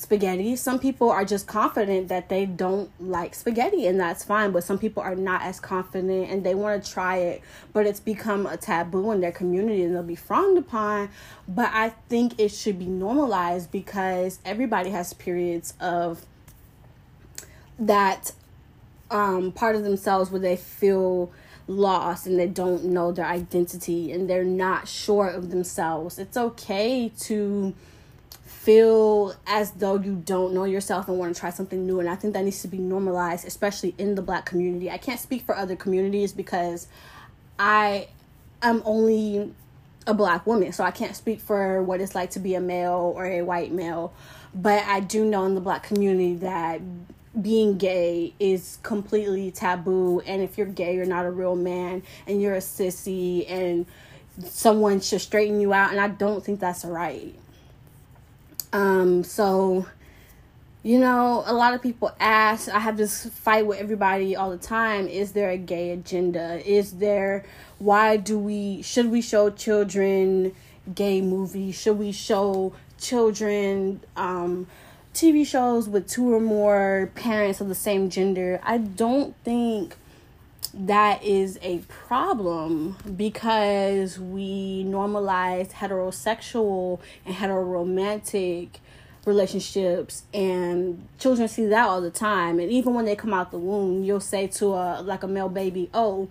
spaghetti. 0.00 0.56
Some 0.56 0.78
people 0.78 1.10
are 1.10 1.24
just 1.24 1.46
confident 1.46 2.08
that 2.08 2.28
they 2.28 2.46
don't 2.46 2.90
like 3.00 3.34
spaghetti, 3.34 3.86
and 3.86 4.00
that's 4.00 4.24
fine. 4.24 4.50
But 4.50 4.64
some 4.64 4.78
people 4.78 5.02
are 5.02 5.14
not 5.14 5.42
as 5.42 5.60
confident 5.60 6.30
and 6.30 6.44
they 6.44 6.54
want 6.54 6.82
to 6.82 6.90
try 6.90 7.18
it, 7.18 7.42
but 7.72 7.86
it's 7.86 8.00
become 8.00 8.46
a 8.46 8.56
taboo 8.56 9.12
in 9.12 9.20
their 9.20 9.32
community 9.32 9.82
and 9.82 9.94
they'll 9.94 10.02
be 10.02 10.16
frowned 10.16 10.58
upon. 10.58 11.10
But 11.46 11.70
I 11.72 11.90
think 12.08 12.40
it 12.40 12.48
should 12.48 12.78
be 12.78 12.86
normalized 12.86 13.70
because 13.70 14.38
everybody 14.44 14.90
has 14.90 15.12
periods 15.12 15.74
of 15.80 16.24
that 17.78 18.32
um, 19.10 19.52
part 19.52 19.76
of 19.76 19.82
themselves 19.82 20.30
where 20.30 20.40
they 20.40 20.56
feel 20.56 21.30
lost 21.66 22.26
and 22.26 22.38
they 22.38 22.46
don't 22.46 22.84
know 22.84 23.12
their 23.12 23.26
identity 23.26 24.12
and 24.12 24.28
they're 24.28 24.44
not 24.44 24.88
sure 24.88 25.28
of 25.28 25.50
themselves. 25.50 26.18
It's 26.18 26.36
okay 26.36 27.10
to 27.20 27.74
feel 28.70 29.34
as 29.48 29.72
though 29.72 29.98
you 29.98 30.22
don't 30.24 30.54
know 30.54 30.62
yourself 30.62 31.08
and 31.08 31.18
want 31.18 31.34
to 31.34 31.40
try 31.40 31.50
something 31.50 31.84
new 31.86 31.98
and 31.98 32.08
i 32.08 32.14
think 32.14 32.34
that 32.34 32.44
needs 32.44 32.62
to 32.62 32.68
be 32.68 32.78
normalized 32.78 33.44
especially 33.44 33.96
in 33.98 34.14
the 34.14 34.22
black 34.22 34.46
community. 34.46 34.88
I 34.88 34.96
can't 34.96 35.18
speak 35.18 35.42
for 35.42 35.56
other 35.56 35.74
communities 35.74 36.32
because 36.32 36.86
i 37.58 38.06
am 38.62 38.80
only 38.84 39.52
a 40.06 40.14
black 40.14 40.46
woman 40.46 40.70
so 40.70 40.84
i 40.84 40.92
can't 40.92 41.16
speak 41.16 41.40
for 41.40 41.82
what 41.82 42.00
it's 42.00 42.14
like 42.14 42.30
to 42.30 42.38
be 42.38 42.54
a 42.54 42.60
male 42.60 43.12
or 43.16 43.26
a 43.26 43.42
white 43.42 43.72
male. 43.72 44.12
But 44.54 44.84
i 44.84 45.00
do 45.00 45.24
know 45.24 45.46
in 45.46 45.56
the 45.56 45.60
black 45.60 45.82
community 45.82 46.34
that 46.34 46.80
being 47.42 47.76
gay 47.76 48.34
is 48.38 48.78
completely 48.84 49.50
taboo 49.50 50.20
and 50.20 50.42
if 50.42 50.56
you're 50.56 50.68
gay 50.68 50.94
you're 50.94 51.06
not 51.06 51.24
a 51.24 51.30
real 51.30 51.56
man 51.56 52.04
and 52.28 52.40
you're 52.40 52.54
a 52.54 52.58
sissy 52.58 53.50
and 53.50 53.84
someone 54.44 55.00
should 55.00 55.20
straighten 55.20 55.60
you 55.60 55.72
out 55.72 55.90
and 55.90 55.98
i 55.98 56.06
don't 56.06 56.44
think 56.44 56.60
that's 56.60 56.84
right 56.84 57.34
um, 58.72 59.24
so, 59.24 59.86
you 60.82 60.98
know, 60.98 61.42
a 61.46 61.52
lot 61.52 61.74
of 61.74 61.82
people 61.82 62.12
ask, 62.20 62.68
I 62.68 62.78
have 62.78 62.96
this 62.96 63.26
fight 63.26 63.66
with 63.66 63.78
everybody 63.78 64.36
all 64.36 64.50
the 64.50 64.58
time 64.58 65.08
is 65.08 65.32
there 65.32 65.50
a 65.50 65.56
gay 65.58 65.90
agenda? 65.90 66.60
Is 66.68 66.92
there, 66.94 67.44
why 67.78 68.16
do 68.16 68.38
we, 68.38 68.82
should 68.82 69.10
we 69.10 69.20
show 69.20 69.50
children 69.50 70.54
gay 70.94 71.20
movies? 71.20 71.74
Should 71.74 71.98
we 71.98 72.12
show 72.12 72.72
children, 72.98 74.00
um, 74.16 74.66
TV 75.12 75.44
shows 75.44 75.88
with 75.88 76.08
two 76.08 76.32
or 76.32 76.40
more 76.40 77.10
parents 77.14 77.60
of 77.60 77.68
the 77.68 77.74
same 77.74 78.10
gender? 78.10 78.60
I 78.62 78.78
don't 78.78 79.34
think 79.44 79.96
that 80.72 81.22
is 81.24 81.58
a 81.62 81.78
problem 81.88 82.96
because 83.16 84.18
we 84.18 84.84
normalize 84.84 85.72
heterosexual 85.72 87.00
and 87.26 87.34
heteroromantic 87.34 88.68
relationships 89.26 90.22
and 90.32 91.06
children 91.18 91.48
see 91.48 91.66
that 91.66 91.88
all 91.88 92.00
the 92.00 92.10
time. 92.10 92.58
And 92.58 92.70
even 92.70 92.94
when 92.94 93.04
they 93.04 93.16
come 93.16 93.34
out 93.34 93.50
the 93.50 93.58
womb 93.58 94.04
you'll 94.04 94.20
say 94.20 94.46
to 94.46 94.74
a 94.74 95.02
like 95.02 95.22
a 95.22 95.28
male 95.28 95.48
baby 95.48 95.90
oh 95.92 96.28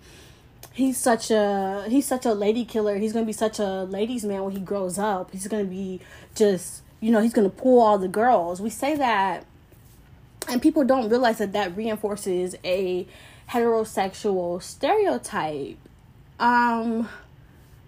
he's 0.72 0.96
such 0.98 1.30
a 1.30 1.84
he's 1.88 2.06
such 2.06 2.26
a 2.26 2.32
lady 2.32 2.64
killer. 2.64 2.96
He's 2.96 3.12
gonna 3.12 3.26
be 3.26 3.32
such 3.32 3.58
a 3.58 3.84
ladies 3.84 4.24
man 4.24 4.44
when 4.44 4.52
he 4.52 4.60
grows 4.60 4.98
up. 4.98 5.30
He's 5.32 5.46
gonna 5.48 5.64
be 5.64 6.00
just 6.34 6.82
you 7.00 7.10
know 7.12 7.20
he's 7.20 7.32
gonna 7.32 7.50
pull 7.50 7.80
all 7.80 7.98
the 7.98 8.08
girls. 8.08 8.60
We 8.60 8.70
say 8.70 8.96
that 8.96 9.44
and 10.48 10.60
people 10.60 10.84
don't 10.84 11.08
realize 11.08 11.38
that 11.38 11.52
that 11.52 11.76
reinforces 11.76 12.56
a 12.64 13.06
heterosexual 13.50 14.62
stereotype. 14.62 15.78
Um, 16.38 17.08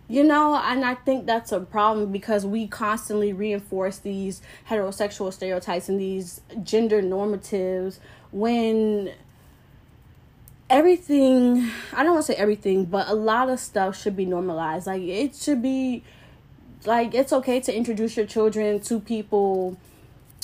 you 0.09 0.25
know, 0.25 0.57
and 0.57 0.85
I 0.85 0.95
think 0.95 1.26
that's 1.26 1.52
a 1.52 1.61
problem 1.61 2.12
because 2.12 2.45
we 2.45 2.66
constantly 2.66 3.33
reinforce 3.33 3.99
these 3.99 4.42
heterosexual 4.69 5.33
stereotypes 5.33 5.88
and 5.88 5.99
these 5.99 6.40
gender 6.62 7.00
normatives 7.00 7.99
when 8.31 9.12
everything 10.69 11.71
I 11.92 12.02
don't 12.02 12.14
want 12.14 12.26
to 12.26 12.33
say 12.33 12.38
everything, 12.38 12.87
but 12.87 13.09
a 13.09 13.14
lot 13.14 13.49
of 13.49 13.61
stuff 13.61 14.00
should 14.00 14.16
be 14.16 14.26
normalized. 14.26 14.87
Like 14.87 15.02
it 15.02 15.35
should 15.35 15.62
be 15.62 16.02
like 16.85 17.14
it's 17.14 17.33
okay 17.33 17.61
to 17.61 17.75
introduce 17.75 18.16
your 18.16 18.26
children 18.26 18.81
to 18.81 19.00
people 19.00 19.76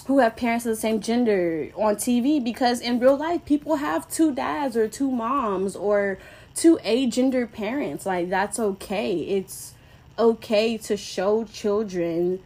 who 0.08 0.20
have 0.20 0.34
parents 0.36 0.64
of 0.64 0.70
the 0.70 0.80
same 0.80 1.02
gender 1.02 1.68
on 1.76 1.94
TV 1.94 2.42
because 2.42 2.80
in 2.80 2.98
real 2.98 3.14
life 3.14 3.44
people 3.44 3.76
have 3.76 4.08
two 4.08 4.34
dads 4.34 4.74
or 4.74 4.88
two 4.88 5.10
moms 5.10 5.76
or 5.76 6.18
two 6.54 6.78
agender 6.78 7.50
parents. 7.50 8.06
Like 8.06 8.30
that's 8.30 8.58
okay. 8.58 9.18
It's 9.18 9.74
okay 10.18 10.78
to 10.78 10.96
show 10.96 11.44
children 11.44 12.40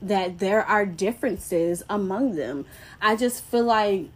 that 0.00 0.38
there 0.38 0.64
are 0.64 0.86
differences 0.86 1.82
among 1.90 2.36
them. 2.36 2.64
I 3.02 3.16
just 3.16 3.42
feel 3.42 3.64
like 3.64 4.06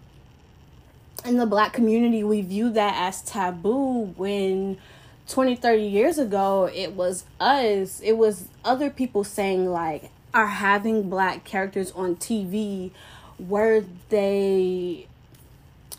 in 1.25 1.38
the 1.38 1.47
black 1.47 1.73
community 1.73 2.23
we 2.23 2.40
view 2.40 2.71
that 2.71 2.94
as 2.97 3.21
taboo 3.23 4.14
when 4.16 4.78
20 5.28 5.56
30 5.56 5.82
years 5.82 6.18
ago 6.18 6.71
it 6.73 6.92
was 6.92 7.25
us 7.40 8.00
it 8.00 8.16
was 8.16 8.49
other 8.64 8.90
people 8.90 9.25
saying 9.25 9.66
like 9.71 10.11
are 10.35 10.47
having 10.47 11.09
black 11.09 11.45
characters 11.45 11.93
on 11.93 12.17
TV 12.17 12.91
were 13.39 13.85
they 14.09 15.07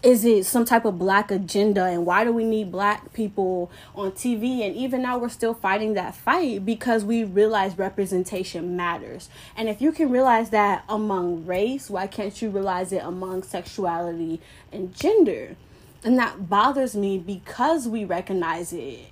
is 0.01 0.25
it 0.25 0.45
some 0.45 0.65
type 0.65 0.83
of 0.83 0.99
black 0.99 1.31
agenda? 1.31 1.85
And 1.85 2.05
why 2.05 2.25
do 2.25 2.33
we 2.33 2.43
need 2.43 2.73
black 2.73 3.13
people 3.13 3.71
on 3.95 4.11
TV 4.11 4.59
and 4.59 4.75
even 4.75 5.01
now 5.01 5.17
we're 5.17 5.29
still 5.29 5.53
fighting 5.53 5.93
that 5.93 6.13
fight 6.13 6.65
because 6.65 7.05
we 7.05 7.23
realize 7.23 7.77
representation 7.77 8.75
matters. 8.75 9.29
And 9.55 9.69
if 9.69 9.81
you 9.81 9.93
can 9.93 10.09
realize 10.09 10.49
that 10.49 10.83
among 10.89 11.45
race 11.45 11.89
why 11.89 12.07
can't 12.07 12.41
you 12.41 12.49
realize 12.49 12.91
it 12.91 13.01
among 13.01 13.43
sexuality 13.43 14.41
and 14.73 14.93
gender? 14.93 15.55
And 16.03 16.19
that 16.19 16.49
bothers 16.49 16.95
me 16.95 17.17
because 17.17 17.87
we 17.87 18.03
recognize 18.03 18.73
it 18.73 19.05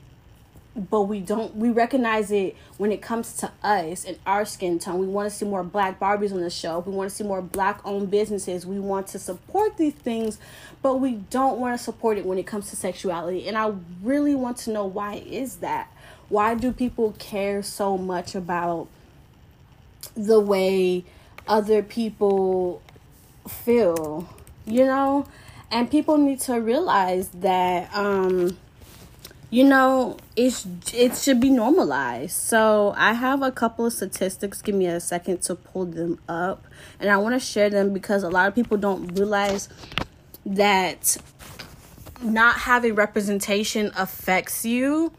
but 0.75 1.01
we 1.01 1.20
don't 1.20 1.56
we 1.56 1.70
recognize 1.70 2.32
it 2.32 2.56
when 2.78 2.92
it 2.92 3.01
comes 3.01 3.34
to 3.38 3.51
us 3.62 4.06
and 4.06 4.18
our 4.25 4.46
skin 4.46 4.80
tone. 4.80 5.00
We 5.00 5.08
want 5.08 5.30
to 5.30 5.36
see 5.36 5.46
more 5.46 5.63
black 5.63 6.00
barbies 6.00 6.32
on 6.32 6.40
the 6.40 6.50
show. 6.50 6.80
We 6.80 6.94
want 6.94 7.10
to 7.10 7.16
see 7.16 7.24
more 7.25 7.42
black 7.42 7.82
owned 7.84 8.10
businesses. 8.10 8.66
We 8.66 8.80
want 8.80 9.08
to 9.08 9.20
support 9.20 9.78
these 9.78 9.94
things 9.94 10.40
but 10.82 10.96
we 10.96 11.13
don't 11.30 11.60
want 11.60 11.78
to 11.78 11.84
support 11.84 12.18
it 12.18 12.25
when 12.25 12.38
it 12.38 12.48
comes 12.48 12.70
to 12.70 12.75
sexuality. 12.75 13.48
And 13.48 13.58
i 13.58 13.72
really 14.01 14.36
want 14.36 14.58
to 14.58 14.72
know 14.72 14.86
why 14.86 15.16
is 15.16 15.58
that? 15.58 15.92
Why 16.30 16.56
do 16.56 16.72
people 16.72 17.13
care 17.20 17.62
so 17.62 17.98
much 17.98 18.36
about 18.36 18.88
the 20.16 20.40
way 20.40 21.04
other 21.48 21.84
people 21.84 22.82
feel 23.48 24.30
you 24.66 24.86
know? 24.86 25.28
And 25.72 25.90
people 25.90 26.18
need 26.18 26.40
to 26.42 26.56
realize 26.56 27.30
that 27.30 27.94
um 27.94 28.58
you 29.51 29.65
know 29.65 30.17
it's 30.36 30.65
it 30.93 31.15
should 31.15 31.39
be 31.39 31.50
normalized. 31.51 32.31
So 32.31 32.93
i 32.98 33.13
have 33.13 33.43
a 33.43 33.51
couple 33.51 33.86
of 33.86 33.93
statistics. 33.93 34.62
Give 34.62 34.74
me 34.74 34.88
a 34.88 35.00
second 35.00 35.43
to 35.43 35.55
pull 35.55 35.86
them 35.86 36.20
up. 36.27 36.65
And 37.00 37.10
i 37.10 37.17
want 37.17 37.36
to 37.36 37.39
share 37.39 37.70
them 37.70 37.93
because 37.93 38.24
a 38.24 38.29
lot 38.29 38.48
of 38.48 38.55
people 38.55 38.77
don't 38.77 39.08
realize 39.20 39.70
that 40.46 41.17
not 42.24 42.55
having 42.55 42.96
representation 42.96 43.91
affects 43.96 44.65
you 44.65 45.12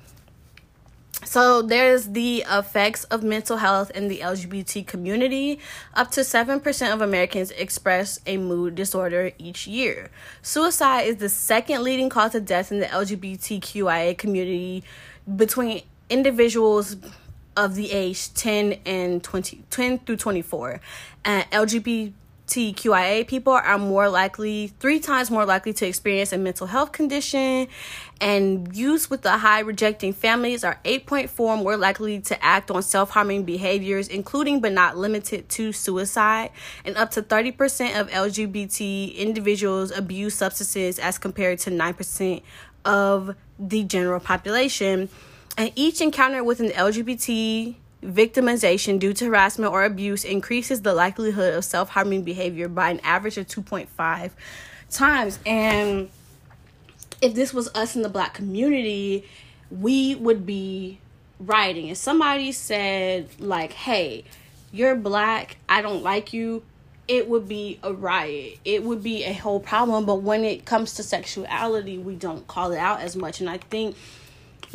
so 1.24 1.62
there's 1.62 2.08
the 2.08 2.44
effects 2.50 3.04
of 3.04 3.22
mental 3.22 3.58
health 3.58 3.90
in 3.92 4.08
the 4.08 4.18
LGBT 4.18 4.86
community. 4.86 5.60
Up 5.94 6.10
to 6.12 6.20
7% 6.20 6.92
of 6.92 7.00
Americans 7.00 7.50
express 7.52 8.18
a 8.26 8.36
mood 8.36 8.74
disorder 8.74 9.32
each 9.38 9.66
year. 9.66 10.10
Suicide 10.42 11.02
is 11.02 11.16
the 11.16 11.28
second 11.28 11.82
leading 11.82 12.08
cause 12.08 12.34
of 12.34 12.44
death 12.44 12.72
in 12.72 12.80
the 12.80 12.86
LGBTQIA 12.86 14.18
community 14.18 14.82
between 15.36 15.82
individuals 16.10 16.96
of 17.56 17.74
the 17.74 17.92
age 17.92 18.32
10 18.34 18.80
and 18.84 19.22
20 19.22 19.64
10 19.70 19.98
through 20.00 20.16
24. 20.16 20.80
And 21.24 21.50
LGBT 21.50 22.12
LGBTQIA 22.46 23.26
people 23.26 23.52
are 23.52 23.78
more 23.78 24.08
likely, 24.08 24.68
three 24.78 25.00
times 25.00 25.30
more 25.30 25.44
likely 25.44 25.72
to 25.74 25.86
experience 25.86 26.32
a 26.32 26.38
mental 26.38 26.66
health 26.66 26.92
condition, 26.92 27.68
and 28.20 28.74
youths 28.74 29.08
with 29.08 29.22
the 29.22 29.38
high 29.38 29.60
rejecting 29.60 30.12
families 30.12 30.64
are 30.64 30.78
8.4 30.84 31.62
more 31.62 31.76
likely 31.76 32.20
to 32.20 32.44
act 32.44 32.70
on 32.70 32.82
self 32.82 33.10
harming 33.10 33.44
behaviors, 33.44 34.08
including 34.08 34.60
but 34.60 34.72
not 34.72 34.96
limited 34.96 35.48
to 35.50 35.72
suicide, 35.72 36.50
and 36.84 36.96
up 36.96 37.10
to 37.12 37.22
30% 37.22 38.00
of 38.00 38.08
LGBT 38.10 39.16
individuals 39.16 39.90
abuse 39.90 40.34
substances 40.34 40.98
as 40.98 41.18
compared 41.18 41.58
to 41.60 41.70
9% 41.70 42.42
of 42.84 43.34
the 43.58 43.84
general 43.84 44.20
population. 44.20 45.08
And 45.56 45.70
each 45.76 46.00
encounter 46.00 46.42
with 46.42 46.60
an 46.60 46.70
LGBT 46.70 47.76
victimization 48.02 48.98
due 48.98 49.12
to 49.14 49.26
harassment 49.26 49.72
or 49.72 49.84
abuse 49.84 50.24
increases 50.24 50.82
the 50.82 50.94
likelihood 50.94 51.54
of 51.54 51.64
self 51.64 51.90
harming 51.90 52.22
behavior 52.22 52.68
by 52.68 52.90
an 52.90 53.00
average 53.00 53.38
of 53.38 53.46
2.5 53.46 54.30
times. 54.90 55.38
And 55.46 56.10
if 57.20 57.34
this 57.34 57.54
was 57.54 57.68
us 57.74 57.96
in 57.96 58.02
the 58.02 58.08
black 58.08 58.34
community, 58.34 59.28
we 59.70 60.14
would 60.16 60.44
be 60.44 60.98
rioting. 61.38 61.88
If 61.88 61.96
somebody 61.96 62.52
said, 62.52 63.28
like, 63.38 63.72
hey, 63.72 64.24
you're 64.72 64.96
black, 64.96 65.56
I 65.68 65.82
don't 65.82 66.02
like 66.02 66.32
you, 66.32 66.62
it 67.08 67.28
would 67.28 67.48
be 67.48 67.78
a 67.82 67.92
riot. 67.92 68.58
It 68.64 68.82
would 68.82 69.02
be 69.02 69.24
a 69.24 69.32
whole 69.32 69.60
problem. 69.60 70.06
But 70.06 70.22
when 70.22 70.44
it 70.44 70.64
comes 70.64 70.94
to 70.94 71.02
sexuality, 71.02 71.98
we 71.98 72.14
don't 72.14 72.46
call 72.46 72.72
it 72.72 72.78
out 72.78 73.00
as 73.00 73.16
much. 73.16 73.40
And 73.40 73.50
I 73.50 73.58
think 73.58 73.96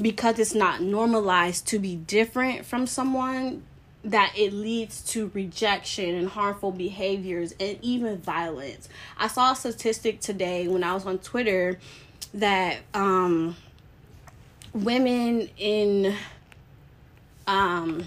because 0.02 0.40
it's 0.40 0.54
not 0.54 0.82
normalized 0.82 1.68
to 1.68 1.80
be 1.80 1.96
different 1.96 2.66
from 2.66 2.88
someone 2.88 3.64
that 4.04 4.32
it 4.38 4.54
leads 4.54 5.02
to 5.02 5.30
rejection 5.34 6.16
and 6.16 6.30
harmful 6.30 6.72
behaviors 6.72 7.54
and 7.60 7.78
even 7.82 8.18
violence. 8.18 8.88
I 9.18 9.28
saw 9.28 9.52
a 9.52 9.56
statistic 9.56 10.22
today 10.22 10.68
when 10.68 10.84
I 10.84 10.94
was 10.94 11.06
on 11.06 11.18
Twitter 11.18 11.80
that 12.34 12.78
um, 12.94 13.56
women 14.74 15.50
in 15.58 16.16
um, 17.48 18.06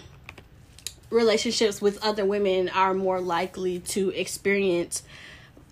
relationships 1.10 1.82
with 1.82 2.02
other 2.02 2.24
women 2.24 2.68
are 2.68 2.94
more 2.94 3.20
likely 3.20 3.80
to 3.80 4.10
experience 4.10 5.02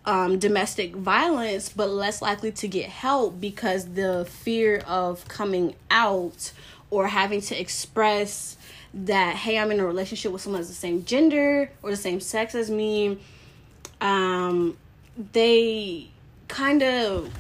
um, 0.08 0.38
domestic 0.38 0.96
violence, 0.96 1.68
but 1.68 1.90
less 1.90 2.22
likely 2.22 2.50
to 2.50 2.66
get 2.66 2.88
help 2.88 3.38
because 3.38 3.92
the 3.92 4.24
fear 4.24 4.78
of 4.86 5.28
coming 5.28 5.74
out 5.90 6.50
or 6.88 7.08
having 7.08 7.42
to 7.42 7.60
express 7.60 8.56
that, 8.94 9.36
hey, 9.36 9.58
I'm 9.58 9.70
in 9.70 9.80
a 9.80 9.86
relationship 9.86 10.32
with 10.32 10.40
someone 10.40 10.62
that's 10.62 10.70
the 10.70 10.74
same 10.74 11.04
gender 11.04 11.70
or 11.82 11.90
the 11.90 11.96
same 11.96 12.20
sex 12.20 12.54
as 12.54 12.70
me, 12.70 13.18
um, 14.00 14.78
they 15.32 16.08
kind 16.48 16.82
of 16.82 17.30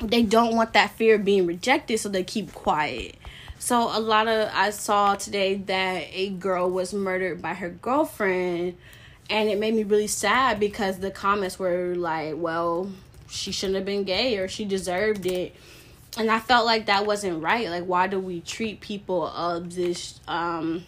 they 0.00 0.22
don't 0.22 0.56
want 0.56 0.72
that 0.72 0.90
fear 0.90 1.14
of 1.14 1.24
being 1.24 1.46
rejected 1.46 1.98
so 1.98 2.08
they 2.08 2.24
keep 2.24 2.52
quiet. 2.52 3.14
So 3.60 3.96
a 3.96 4.00
lot 4.00 4.26
of 4.26 4.50
I 4.52 4.70
saw 4.70 5.14
today 5.14 5.54
that 5.54 6.06
a 6.10 6.30
girl 6.30 6.68
was 6.68 6.92
murdered 6.92 7.40
by 7.40 7.54
her 7.54 7.70
girlfriend 7.70 8.76
and 9.30 9.48
it 9.48 9.58
made 9.58 9.74
me 9.74 9.84
really 9.84 10.06
sad 10.06 10.58
because 10.58 10.98
the 10.98 11.10
comments 11.10 11.58
were 11.58 11.94
like, 11.94 12.34
well, 12.36 12.90
she 13.28 13.52
shouldn't 13.52 13.76
have 13.76 13.84
been 13.84 14.04
gay 14.04 14.38
or 14.38 14.48
she 14.48 14.64
deserved 14.64 15.26
it. 15.26 15.54
And 16.16 16.30
I 16.30 16.40
felt 16.40 16.64
like 16.64 16.86
that 16.86 17.06
wasn't 17.06 17.42
right. 17.42 17.68
Like 17.68 17.84
why 17.84 18.06
do 18.06 18.18
we 18.18 18.40
treat 18.40 18.80
people 18.80 19.26
of 19.26 19.74
this 19.74 20.20
um 20.26 20.84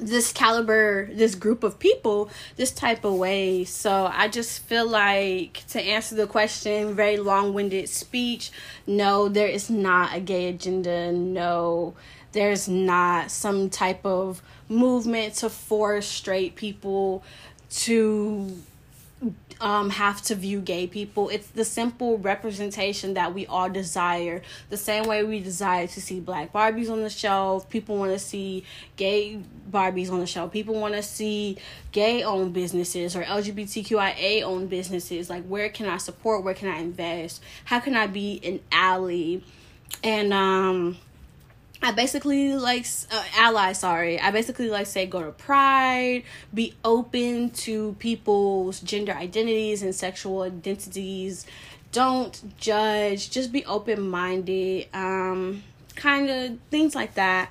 this 0.00 0.32
caliber, 0.32 1.08
this 1.12 1.34
group 1.34 1.62
of 1.62 1.78
people, 1.78 2.30
this 2.56 2.72
type 2.72 3.04
of 3.04 3.14
way. 3.14 3.64
So 3.64 4.10
I 4.12 4.28
just 4.28 4.60
feel 4.60 4.88
like 4.88 5.64
to 5.68 5.80
answer 5.80 6.14
the 6.14 6.26
question, 6.26 6.94
very 6.94 7.16
long 7.16 7.54
winded 7.54 7.88
speech. 7.88 8.50
No, 8.86 9.28
there 9.28 9.48
is 9.48 9.70
not 9.70 10.16
a 10.16 10.20
gay 10.20 10.48
agenda. 10.48 11.12
No, 11.12 11.94
there's 12.32 12.68
not 12.68 13.30
some 13.30 13.70
type 13.70 14.04
of 14.04 14.42
movement 14.68 15.34
to 15.34 15.50
force 15.50 16.06
straight 16.06 16.54
people 16.54 17.22
to 17.70 18.56
um, 19.60 19.90
have 19.90 20.22
to 20.22 20.34
view 20.34 20.60
gay 20.60 20.86
people. 20.86 21.28
It's 21.28 21.48
the 21.48 21.64
simple 21.64 22.18
representation 22.18 23.14
that 23.14 23.34
we 23.34 23.46
all 23.46 23.68
desire. 23.68 24.42
The 24.70 24.76
same 24.76 25.04
way 25.04 25.22
we 25.22 25.40
desire 25.40 25.86
to 25.86 26.00
see 26.00 26.20
black 26.20 26.52
Barbies 26.52 26.90
on 26.90 27.02
the 27.02 27.10
shelf. 27.10 27.68
People 27.68 27.98
want 27.98 28.12
to 28.12 28.18
see 28.18 28.64
gay 28.96 29.40
Barbies 29.70 30.10
on 30.10 30.20
the 30.20 30.26
shelf. 30.26 30.52
People 30.52 30.74
want 30.74 30.94
to 30.94 31.02
see 31.02 31.58
gay 31.92 32.22
owned 32.22 32.54
businesses 32.54 33.14
or 33.14 33.22
LGBTQIA 33.22 34.42
owned 34.42 34.70
businesses. 34.70 35.28
Like, 35.28 35.44
where 35.44 35.68
can 35.68 35.86
I 35.86 35.98
support? 35.98 36.42
Where 36.42 36.54
can 36.54 36.68
I 36.68 36.78
invest? 36.78 37.42
How 37.66 37.80
can 37.80 37.94
I 37.94 38.06
be 38.06 38.40
an 38.42 38.60
ally? 38.72 39.40
And, 40.02 40.32
um, 40.32 40.96
I 41.82 41.92
basically 41.92 42.54
like 42.54 42.86
uh, 43.10 43.24
ally. 43.36 43.72
Sorry, 43.72 44.20
I 44.20 44.30
basically 44.30 44.68
like 44.68 44.86
say 44.86 45.06
go 45.06 45.22
to 45.22 45.32
Pride, 45.32 46.24
be 46.52 46.74
open 46.84 47.50
to 47.50 47.94
people's 47.98 48.80
gender 48.80 49.12
identities 49.12 49.82
and 49.82 49.94
sexual 49.94 50.42
identities. 50.42 51.46
Don't 51.92 52.56
judge. 52.58 53.30
Just 53.30 53.50
be 53.50 53.64
open 53.64 54.08
minded. 54.08 54.88
Um, 54.92 55.62
kind 55.96 56.30
of 56.30 56.58
things 56.70 56.94
like 56.94 57.14
that. 57.14 57.50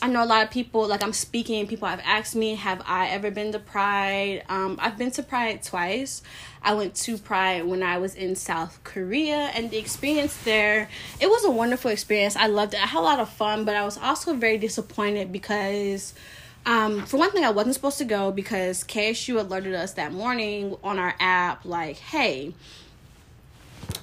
I 0.00 0.06
know 0.06 0.22
a 0.22 0.26
lot 0.26 0.44
of 0.44 0.50
people, 0.50 0.86
like 0.86 1.02
I'm 1.02 1.12
speaking, 1.12 1.66
people 1.66 1.88
have 1.88 2.00
asked 2.04 2.36
me, 2.36 2.54
have 2.54 2.82
I 2.86 3.08
ever 3.08 3.32
been 3.32 3.50
to 3.52 3.58
Pride? 3.58 4.44
Um, 4.48 4.78
I've 4.80 4.96
been 4.96 5.10
to 5.12 5.22
Pride 5.24 5.62
twice. 5.62 6.22
I 6.62 6.74
went 6.74 6.94
to 6.96 7.18
Pride 7.18 7.64
when 7.64 7.82
I 7.82 7.98
was 7.98 8.14
in 8.14 8.36
South 8.36 8.82
Korea, 8.84 9.50
and 9.54 9.70
the 9.70 9.78
experience 9.78 10.36
there, 10.44 10.88
it 11.20 11.28
was 11.28 11.44
a 11.44 11.50
wonderful 11.50 11.90
experience. 11.90 12.36
I 12.36 12.46
loved 12.46 12.74
it. 12.74 12.82
I 12.82 12.86
had 12.86 13.00
a 13.00 13.02
lot 13.02 13.18
of 13.18 13.28
fun, 13.28 13.64
but 13.64 13.74
I 13.74 13.84
was 13.84 13.98
also 13.98 14.34
very 14.34 14.56
disappointed 14.56 15.32
because, 15.32 16.14
um, 16.64 17.04
for 17.06 17.16
one 17.16 17.32
thing, 17.32 17.44
I 17.44 17.50
wasn't 17.50 17.74
supposed 17.74 17.98
to 17.98 18.04
go 18.04 18.30
because 18.30 18.84
KSU 18.84 19.40
alerted 19.40 19.74
us 19.74 19.94
that 19.94 20.12
morning 20.12 20.76
on 20.84 21.00
our 21.00 21.14
app, 21.18 21.64
like, 21.64 21.96
hey, 21.96 22.54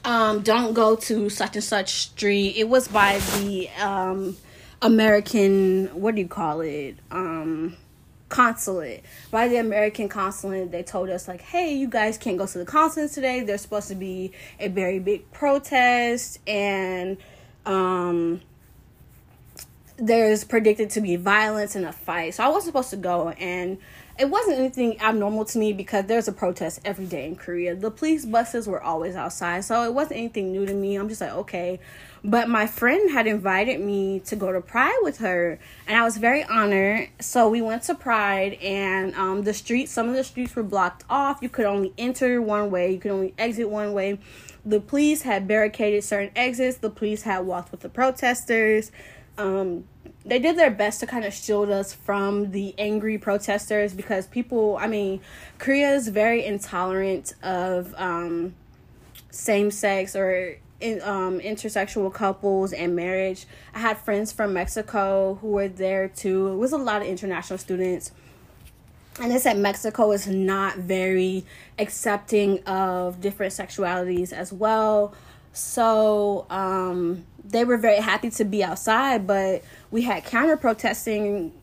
um, 0.03 0.41
don't 0.41 0.73
go 0.73 0.97
to 0.97 1.29
such 1.29 1.55
and 1.55 1.63
such 1.63 1.93
street. 1.93 2.57
It 2.57 2.67
was 2.67 2.89
by 2.89 3.19
the, 3.37 3.69
um, 3.81 4.35
American 4.81 5.87
what 5.99 6.15
do 6.15 6.21
you 6.21 6.27
call 6.27 6.61
it? 6.61 6.97
Um 7.11 7.77
consulate. 8.29 9.03
By 9.31 9.47
the 9.47 9.57
American 9.57 10.09
consulate, 10.09 10.71
they 10.71 10.83
told 10.83 11.09
us 11.09 11.27
like, 11.27 11.41
"Hey, 11.41 11.75
you 11.75 11.87
guys 11.87 12.17
can't 12.17 12.37
go 12.37 12.45
to 12.45 12.57
the 12.57 12.65
consulate 12.65 13.11
today. 13.11 13.41
There's 13.41 13.61
supposed 13.61 13.87
to 13.89 13.95
be 13.95 14.31
a 14.59 14.67
very 14.67 14.99
big 14.99 15.31
protest 15.31 16.39
and 16.47 17.17
um 17.65 18.41
there's 19.97 20.43
predicted 20.43 20.89
to 20.91 21.01
be 21.01 21.15
violence 21.15 21.75
and 21.75 21.85
a 21.85 21.91
fight." 21.93 22.35
So 22.35 22.43
I 22.43 22.47
wasn't 22.47 22.65
supposed 22.65 22.89
to 22.91 22.97
go 22.97 23.29
and 23.29 23.77
it 24.17 24.29
wasn't 24.29 24.59
anything 24.59 24.99
abnormal 25.01 25.43
to 25.45 25.57
me 25.57 25.73
because 25.73 26.05
there's 26.05 26.27
a 26.27 26.31
protest 26.31 26.79
every 26.85 27.05
day 27.05 27.27
in 27.27 27.35
Korea. 27.35 27.75
The 27.75 27.91
police 27.91 28.25
buses 28.25 28.65
were 28.65 28.81
always 28.81 29.15
outside, 29.15 29.65
so 29.65 29.83
it 29.83 29.93
wasn't 29.93 30.19
anything 30.19 30.53
new 30.53 30.65
to 30.65 30.73
me. 30.73 30.95
I'm 30.95 31.09
just 31.09 31.19
like, 31.19 31.33
okay. 31.33 31.79
But 32.27 32.49
my 32.49 32.65
friend 32.65 33.11
had 33.11 33.27
invited 33.27 33.79
me 33.79 34.19
to 34.21 34.35
go 34.35 34.51
to 34.51 34.59
Pride 34.59 34.97
with 35.03 35.19
her, 35.19 35.59
and 35.85 35.95
I 35.95 36.03
was 36.03 36.17
very 36.17 36.43
honored. 36.43 37.09
So 37.19 37.47
we 37.47 37.61
went 37.61 37.83
to 37.83 37.93
Pride, 37.93 38.53
and 38.63 39.13
um, 39.13 39.43
the 39.43 39.53
streets, 39.53 39.91
some 39.91 40.09
of 40.09 40.15
the 40.15 40.23
streets 40.23 40.55
were 40.55 40.63
blocked 40.63 41.03
off. 41.07 41.37
You 41.43 41.49
could 41.49 41.65
only 41.65 41.93
enter 41.99 42.41
one 42.41 42.71
way, 42.71 42.91
you 42.91 42.97
could 42.97 43.11
only 43.11 43.35
exit 43.37 43.69
one 43.69 43.93
way. 43.93 44.17
The 44.65 44.79
police 44.79 45.21
had 45.21 45.47
barricaded 45.47 46.03
certain 46.03 46.31
exits, 46.35 46.77
the 46.77 46.89
police 46.89 47.21
had 47.21 47.45
walked 47.45 47.71
with 47.71 47.81
the 47.81 47.89
protesters. 47.89 48.91
Um, 49.37 49.83
they 50.25 50.39
did 50.39 50.57
their 50.57 50.71
best 50.71 51.01
to 51.01 51.05
kind 51.05 51.25
of 51.25 51.33
shield 51.35 51.69
us 51.69 51.93
from 51.93 52.49
the 52.49 52.73
angry 52.79 53.19
protesters 53.19 53.93
because 53.93 54.25
people 54.25 54.75
i 54.79 54.87
mean 54.87 55.21
korea 55.59 55.93
is 55.93 56.07
very 56.07 56.43
intolerant 56.43 57.35
of 57.43 57.93
um, 57.95 58.55
same-sex 59.29 60.15
or 60.15 60.57
in, 60.79 61.01
um, 61.01 61.39
intersexual 61.39 62.13
couples 62.13 62.73
and 62.73 62.95
marriage. 62.95 63.45
I 63.73 63.79
had 63.79 63.97
friends 63.97 64.31
from 64.31 64.53
mexico 64.53 65.37
who 65.41 65.49
were 65.49 65.67
there 65.67 66.07
too. 66.07 66.47
It 66.47 66.55
was 66.55 66.71
a 66.71 66.77
lot 66.77 67.01
of 67.01 67.07
international 67.07 67.59
students. 67.59 68.11
And 69.19 69.31
they 69.31 69.37
said 69.37 69.57
mexico 69.57 70.11
is 70.11 70.27
not 70.27 70.77
very 70.77 71.45
accepting 71.79 72.63
of 72.63 73.21
different 73.21 73.53
sexualities 73.53 74.33
as 74.33 74.51
well. 74.51 75.13
So 75.53 76.45
um, 76.49 77.23
they 77.45 77.63
were 77.63 77.77
very 77.77 78.01
happy 78.01 78.29
to 78.31 78.43
be 78.43 78.61
outside, 78.61 79.25
but 79.25 79.63
we 79.89 80.01
had 80.01 80.25
counter 80.25 80.57
protesting 80.57 81.53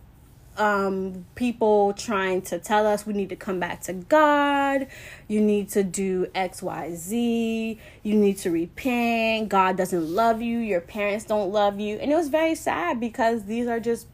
um, 0.56 1.24
people 1.34 1.92
trying 1.94 2.42
to 2.42 2.58
tell 2.58 2.86
us 2.86 3.06
we 3.06 3.14
need 3.14 3.30
to 3.30 3.36
come 3.36 3.58
back 3.58 3.82
to 3.82 3.92
God, 3.92 4.86
you 5.28 5.40
need 5.40 5.68
to 5.70 5.82
do 5.82 6.26
XYZ, 6.34 7.78
you 8.02 8.14
need 8.14 8.38
to 8.38 8.50
repent, 8.50 9.48
God 9.48 9.76
doesn't 9.76 10.08
love 10.14 10.42
you, 10.42 10.58
your 10.58 10.80
parents 10.80 11.24
don't 11.24 11.50
love 11.50 11.80
you. 11.80 11.96
And 11.96 12.12
it 12.12 12.14
was 12.16 12.28
very 12.28 12.54
sad 12.54 13.00
because 13.00 13.44
these 13.44 13.66
are 13.66 13.80
just 13.80 14.06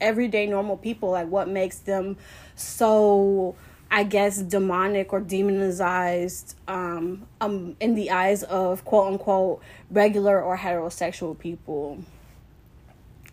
everyday 0.00 0.46
normal 0.46 0.76
people. 0.76 1.10
Like, 1.10 1.28
what 1.28 1.48
makes 1.48 1.78
them 1.78 2.16
so 2.54 3.56
I 3.90 4.04
guess 4.04 4.38
demonic 4.38 5.12
or 5.12 5.20
demonized 5.20 6.54
um, 6.68 7.26
um, 7.40 7.76
in 7.80 7.96
the 7.96 8.12
eyes 8.12 8.44
of 8.44 8.84
quote 8.84 9.12
unquote 9.12 9.62
regular 9.90 10.40
or 10.40 10.56
heterosexual 10.56 11.36
people. 11.36 12.04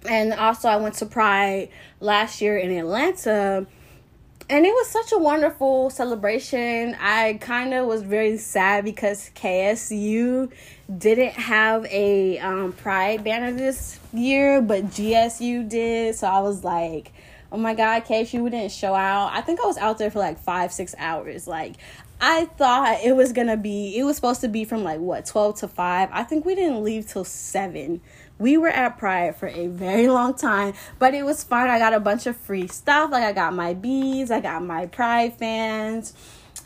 And 0.05 0.33
also, 0.33 0.69
I 0.69 0.77
went 0.77 0.95
to 0.95 1.05
Pride 1.05 1.69
last 1.99 2.41
year 2.41 2.57
in 2.57 2.71
Atlanta, 2.71 3.65
and 4.49 4.65
it 4.65 4.73
was 4.73 4.87
such 4.87 5.11
a 5.11 5.17
wonderful 5.17 5.89
celebration. 5.89 6.95
I 6.99 7.37
kind 7.41 7.73
of 7.73 7.87
was 7.87 8.01
very 8.01 8.37
sad 8.37 8.85
because 8.85 9.29
KSU 9.35 10.51
didn't 10.97 11.33
have 11.33 11.85
a 11.87 12.39
um, 12.39 12.71
Pride 12.71 13.23
banner 13.23 13.51
this 13.51 13.99
year, 14.13 14.61
but 14.61 14.85
GSU 14.85 15.67
did. 15.67 16.15
So 16.15 16.27
I 16.27 16.39
was 16.39 16.63
like, 16.63 17.11
oh 17.51 17.57
my 17.57 17.73
god, 17.73 18.05
KSU 18.05 18.49
didn't 18.49 18.71
show 18.71 18.93
out. 18.95 19.31
I 19.33 19.41
think 19.41 19.59
I 19.59 19.65
was 19.65 19.77
out 19.77 19.97
there 19.97 20.11
for 20.11 20.19
like 20.19 20.39
five, 20.39 20.71
six 20.71 20.95
hours. 20.97 21.45
Like 21.45 21.75
I 22.21 22.45
thought 22.45 22.99
it 23.03 23.15
was 23.15 23.33
gonna 23.33 23.57
be 23.57 23.97
it 23.97 24.03
was 24.03 24.15
supposed 24.15 24.41
to 24.41 24.47
be 24.47 24.63
from 24.63 24.83
like 24.83 24.99
what, 24.99 25.25
twelve 25.25 25.59
to 25.59 25.67
five. 25.67 26.09
I 26.11 26.23
think 26.23 26.45
we 26.45 26.55
didn't 26.55 26.83
leave 26.83 27.07
till 27.07 27.25
seven. 27.25 28.01
We 28.39 28.57
were 28.57 28.69
at 28.69 28.97
Pride 28.97 29.35
for 29.35 29.47
a 29.47 29.67
very 29.67 30.07
long 30.07 30.35
time, 30.35 30.73
but 30.99 31.13
it 31.13 31.23
was 31.23 31.43
fun. 31.43 31.69
I 31.69 31.79
got 31.79 31.93
a 31.93 31.99
bunch 31.99 32.27
of 32.27 32.37
free 32.37 32.67
stuff. 32.67 33.11
Like 33.11 33.23
I 33.23 33.33
got 33.33 33.53
my 33.53 33.73
beads, 33.73 34.29
I 34.31 34.41
got 34.41 34.63
my 34.63 34.85
Pride 34.85 35.35
fans, 35.37 36.13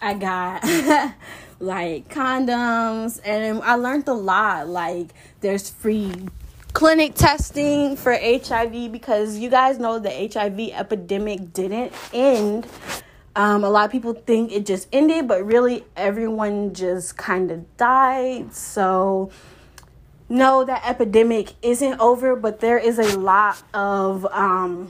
I 0.01 0.13
got 0.15 0.63
like 1.59 2.09
condoms, 2.09 3.21
and 3.23 3.61
I 3.61 3.75
learned 3.75 4.07
a 4.07 4.13
lot. 4.13 4.67
Like 4.67 5.13
there's 5.39 5.69
free 5.69 6.13
clinic 6.73 7.15
testing 7.15 7.95
for 7.95 8.13
HIV 8.13 8.91
because 8.91 9.37
you 9.37 9.49
guys 9.49 9.77
know 9.77 9.99
the 9.99 10.09
HIV 10.09 10.71
epidemic 10.73 11.53
didn't 11.53 11.93
end. 12.13 12.67
Um, 13.35 13.63
a 13.63 13.69
lot 13.69 13.85
of 13.85 13.91
people 13.91 14.13
think 14.13 14.51
it 14.51 14.65
just 14.65 14.87
ended, 14.91 15.27
but 15.27 15.45
really 15.45 15.85
everyone 15.95 16.73
just 16.73 17.17
kind 17.17 17.49
of 17.49 17.77
died. 17.77 18.53
So, 18.53 19.31
no, 20.31 20.63
that 20.63 20.83
epidemic 20.87 21.53
isn't 21.61 21.99
over, 21.99 22.37
but 22.37 22.61
there 22.61 22.77
is 22.77 22.97
a 22.97 23.19
lot 23.19 23.61
of 23.73 24.25
um, 24.27 24.89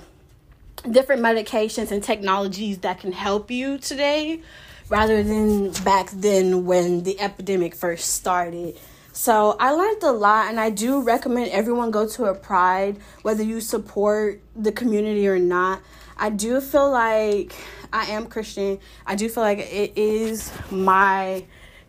different 0.89 1.23
medications 1.23 1.91
and 1.91 2.03
technologies 2.03 2.77
that 2.79 2.99
can 2.99 3.11
help 3.11 3.49
you 3.49 3.79
today 3.79 4.41
rather 4.87 5.23
than 5.23 5.71
back 5.83 6.11
then 6.11 6.65
when 6.65 7.01
the 7.01 7.19
epidemic 7.19 7.73
first 7.73 8.13
started. 8.13 8.77
So 9.13 9.55
I 9.59 9.71
learned 9.71 10.03
a 10.03 10.11
lot, 10.11 10.49
and 10.49 10.59
I 10.59 10.69
do 10.69 11.01
recommend 11.01 11.49
everyone 11.49 11.89
go 11.89 12.07
to 12.07 12.25
a 12.25 12.35
Pride, 12.35 12.97
whether 13.23 13.41
you 13.41 13.61
support 13.61 14.41
the 14.55 14.71
community 14.71 15.27
or 15.27 15.39
not. 15.39 15.81
I 16.17 16.29
do 16.29 16.61
feel 16.61 16.91
like 16.91 17.55
I 17.91 18.11
am 18.11 18.27
Christian. 18.27 18.77
I 19.07 19.15
do 19.15 19.27
feel 19.27 19.41
like 19.41 19.57
it 19.57 19.93
is 19.95 20.51
my 20.69 21.45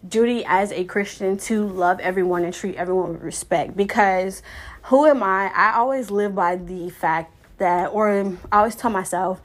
duty 0.07 0.45
as 0.47 0.73
a 0.73 0.85
Christian 0.85 1.37
to 1.37 1.67
love 1.67 2.01
everyone 2.01 2.45
and 2.45 2.53
treat 2.53 2.77
everyone 2.77 3.13
with 3.13 3.23
respect 3.23 3.77
because 3.77 4.43
who 4.85 5.07
am 5.07 5.23
I? 5.23 5.53
I 5.55 5.75
always 5.77 6.11
live 6.11 6.35
by 6.35 6.57
the 6.57 6.91
fact 6.91 7.33
that, 7.59 7.87
or 7.93 8.11
I 8.51 8.59
always 8.59 8.75
tell 8.75 8.91
myself, 8.91 9.41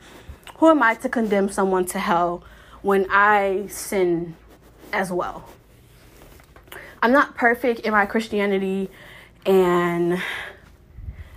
who 0.55 0.69
am 0.69 0.81
I 0.81 0.95
to 0.95 1.09
condemn 1.09 1.49
someone 1.49 1.85
to 1.85 1.99
hell 1.99 2.43
when 2.81 3.05
I 3.09 3.67
sin 3.67 4.35
as 4.91 5.11
well? 5.11 5.47
I'm 7.01 7.11
not 7.11 7.35
perfect 7.35 7.81
in 7.81 7.91
my 7.91 8.07
Christianity 8.07 8.89
and 9.45 10.21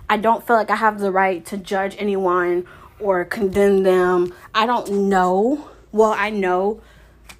I 0.09 0.17
don't 0.17 0.45
feel 0.45 0.55
like 0.55 0.71
I 0.71 0.75
have 0.75 0.99
the 0.99 1.11
right 1.11 1.45
to 1.45 1.57
judge 1.57 1.95
anyone 1.99 2.65
or 2.99 3.23
condemn 3.23 3.83
them. 3.83 4.33
I 4.55 4.65
don't 4.65 5.09
know. 5.09 5.69
Well, 5.91 6.13
I 6.17 6.31
know 6.31 6.81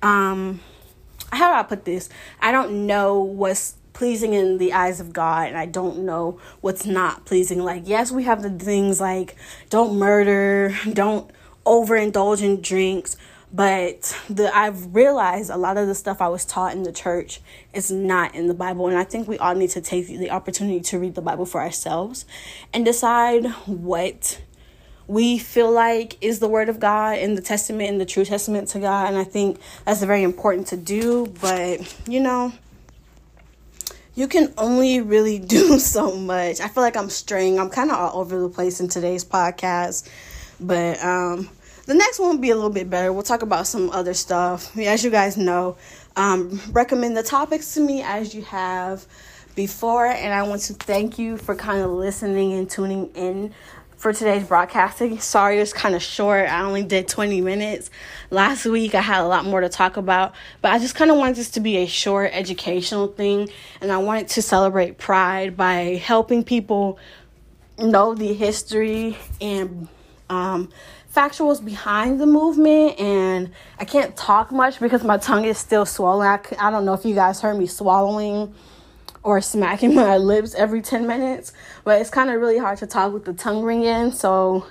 um 0.03 0.59
how 1.31 1.51
do 1.51 1.57
I 1.57 1.63
put 1.63 1.85
this? 1.85 2.09
I 2.39 2.51
don't 2.51 2.85
know 2.87 3.19
what's 3.19 3.75
pleasing 3.93 4.33
in 4.33 4.57
the 4.57 4.73
eyes 4.73 4.99
of 4.99 5.13
God 5.13 5.47
and 5.47 5.57
I 5.57 5.65
don't 5.65 5.99
know 5.99 6.39
what's 6.61 6.85
not 6.85 7.25
pleasing. 7.25 7.59
Like, 7.59 7.83
yes, 7.85 8.11
we 8.11 8.23
have 8.23 8.41
the 8.41 8.49
things 8.49 9.01
like 9.01 9.35
don't 9.69 9.97
murder, 9.97 10.75
don't 10.93 11.29
overindulge 11.65 12.41
in 12.41 12.61
drinks, 12.61 13.17
but 13.53 14.17
the 14.29 14.55
I've 14.55 14.95
realized 14.95 15.49
a 15.49 15.57
lot 15.57 15.77
of 15.77 15.87
the 15.87 15.95
stuff 15.95 16.21
I 16.21 16.29
was 16.29 16.45
taught 16.45 16.73
in 16.73 16.83
the 16.83 16.91
church 16.91 17.41
is 17.73 17.91
not 17.91 18.33
in 18.33 18.47
the 18.47 18.53
Bible 18.53 18.87
and 18.87 18.97
I 18.97 19.03
think 19.03 19.27
we 19.27 19.37
all 19.37 19.55
need 19.55 19.71
to 19.71 19.81
take 19.81 20.07
the 20.07 20.31
opportunity 20.31 20.79
to 20.79 20.99
read 20.99 21.15
the 21.15 21.21
Bible 21.21 21.45
for 21.45 21.61
ourselves 21.61 22.25
and 22.73 22.85
decide 22.85 23.45
what 23.65 24.41
we 25.11 25.37
feel 25.37 25.69
like 25.69 26.17
is 26.21 26.39
the 26.39 26.47
word 26.47 26.69
of 26.69 26.79
God 26.79 27.17
and 27.17 27.37
the 27.37 27.41
testament 27.41 27.89
and 27.89 27.99
the 27.99 28.05
true 28.05 28.23
testament 28.23 28.69
to 28.69 28.79
God 28.79 29.09
and 29.09 29.17
I 29.17 29.25
think 29.25 29.59
that's 29.83 30.01
very 30.01 30.23
important 30.23 30.67
to 30.67 30.77
do 30.77 31.27
but 31.41 31.93
you 32.07 32.21
know 32.21 32.53
you 34.15 34.29
can 34.29 34.53
only 34.57 35.01
really 35.01 35.37
do 35.57 35.79
so 35.79 36.15
much. 36.15 36.59
I 36.59 36.67
feel 36.67 36.83
like 36.83 36.97
I'm 36.97 37.09
straying. 37.09 37.59
I'm 37.59 37.69
kind 37.69 37.91
of 37.91 37.97
all 37.97 38.21
over 38.21 38.39
the 38.39 38.49
place 38.49 38.79
in 38.79 38.87
today's 38.87 39.23
podcast, 39.23 40.09
but 40.59 41.01
um, 41.03 41.49
the 41.85 41.93
next 41.93 42.19
one 42.19 42.29
will 42.29 42.37
be 42.37 42.49
a 42.49 42.55
little 42.55 42.69
bit 42.69 42.89
better. 42.89 43.11
We'll 43.11 43.23
talk 43.23 43.41
about 43.41 43.67
some 43.67 43.89
other 43.89 44.13
stuff. 44.13 44.77
As 44.77 45.03
you 45.03 45.11
guys 45.11 45.37
know, 45.37 45.77
um, 46.15 46.61
recommend 46.71 47.15
the 47.15 47.23
topics 47.23 47.73
to 47.75 47.79
me 47.79 48.01
as 48.01 48.35
you 48.35 48.43
have 48.43 49.05
before, 49.55 50.05
and 50.05 50.33
I 50.33 50.43
want 50.43 50.61
to 50.63 50.73
thank 50.73 51.19
you 51.19 51.37
for 51.37 51.55
kind 51.55 51.81
of 51.81 51.91
listening 51.91 52.53
and 52.53 52.69
tuning 52.69 53.07
in 53.15 53.53
for 54.01 54.11
today's 54.11 54.43
broadcasting. 54.43 55.19
Sorry, 55.19 55.57
it 55.57 55.59
was 55.59 55.73
kind 55.73 55.93
of 55.93 56.01
short. 56.01 56.49
I 56.49 56.63
only 56.63 56.81
did 56.81 57.07
20 57.07 57.39
minutes. 57.39 57.91
Last 58.31 58.65
week, 58.65 58.95
I 58.95 59.01
had 59.01 59.21
a 59.21 59.27
lot 59.27 59.45
more 59.45 59.61
to 59.61 59.69
talk 59.69 59.95
about, 59.95 60.33
but 60.59 60.71
I 60.71 60.79
just 60.79 60.95
kind 60.95 61.11
of 61.11 61.17
wanted 61.17 61.35
this 61.35 61.51
to 61.51 61.59
be 61.59 61.77
a 61.77 61.85
short 61.85 62.31
educational 62.33 63.09
thing, 63.09 63.49
and 63.79 63.91
I 63.91 63.97
wanted 63.97 64.27
to 64.29 64.41
celebrate 64.41 64.97
Pride 64.97 65.55
by 65.55 66.01
helping 66.03 66.43
people 66.43 66.97
know 67.77 68.15
the 68.15 68.33
history 68.33 69.17
and 69.39 69.87
um, 70.31 70.69
factuals 71.13 71.63
behind 71.63 72.19
the 72.19 72.25
movement. 72.25 72.99
And 72.99 73.51
I 73.77 73.85
can't 73.85 74.17
talk 74.17 74.51
much 74.51 74.79
because 74.79 75.03
my 75.03 75.17
tongue 75.17 75.45
is 75.45 75.59
still 75.59 75.85
swollen. 75.85 76.27
I, 76.27 76.39
I 76.57 76.71
don't 76.71 76.85
know 76.85 76.93
if 76.93 77.05
you 77.05 77.13
guys 77.13 77.39
heard 77.39 77.55
me 77.55 77.67
swallowing 77.67 78.55
or 79.23 79.41
smacking 79.41 79.95
my 79.95 80.17
lips 80.17 80.55
every 80.55 80.81
10 80.81 81.07
minutes. 81.07 81.53
But 81.83 82.01
it's 82.01 82.09
kind 82.09 82.29
of 82.29 82.39
really 82.39 82.57
hard 82.57 82.77
to 82.79 82.87
talk 82.87 83.13
with 83.13 83.25
the 83.25 83.33
tongue 83.33 83.63
ringing. 83.63 84.11
So, 84.11 84.65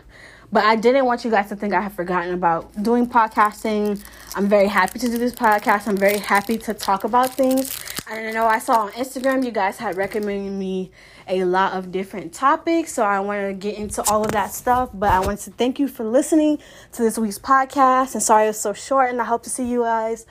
but 0.52 0.64
I 0.64 0.76
didn't 0.76 1.04
want 1.04 1.24
you 1.24 1.30
guys 1.30 1.48
to 1.50 1.56
think 1.56 1.74
I 1.74 1.80
have 1.80 1.92
forgotten 1.92 2.34
about 2.34 2.82
doing 2.82 3.06
podcasting. 3.06 4.02
I'm 4.34 4.48
very 4.48 4.68
happy 4.68 4.98
to 4.98 5.06
do 5.06 5.18
this 5.18 5.34
podcast. 5.34 5.86
I'm 5.86 5.96
very 5.96 6.18
happy 6.18 6.58
to 6.58 6.74
talk 6.74 7.04
about 7.04 7.34
things. 7.34 7.78
And 8.10 8.26
I 8.26 8.32
know 8.32 8.46
I 8.46 8.58
saw 8.58 8.86
on 8.86 8.92
Instagram 8.92 9.44
you 9.44 9.52
guys 9.52 9.76
had 9.76 9.96
recommended 9.96 10.52
me 10.52 10.90
a 11.28 11.44
lot 11.44 11.74
of 11.74 11.92
different 11.92 12.32
topics. 12.32 12.92
So 12.92 13.04
I 13.04 13.20
want 13.20 13.46
to 13.46 13.54
get 13.54 13.78
into 13.78 14.02
all 14.10 14.24
of 14.24 14.32
that 14.32 14.52
stuff. 14.52 14.90
But 14.92 15.12
I 15.12 15.20
want 15.20 15.38
to 15.40 15.52
thank 15.52 15.78
you 15.78 15.86
for 15.86 16.04
listening 16.04 16.58
to 16.92 17.02
this 17.02 17.16
week's 17.16 17.38
podcast. 17.38 18.14
And 18.14 18.22
sorry 18.22 18.46
it 18.46 18.48
was 18.48 18.60
so 18.60 18.72
short. 18.72 19.10
And 19.10 19.20
I 19.20 19.24
hope 19.24 19.44
to 19.44 19.50
see 19.50 19.64
you 19.64 19.82
guys 19.82 20.26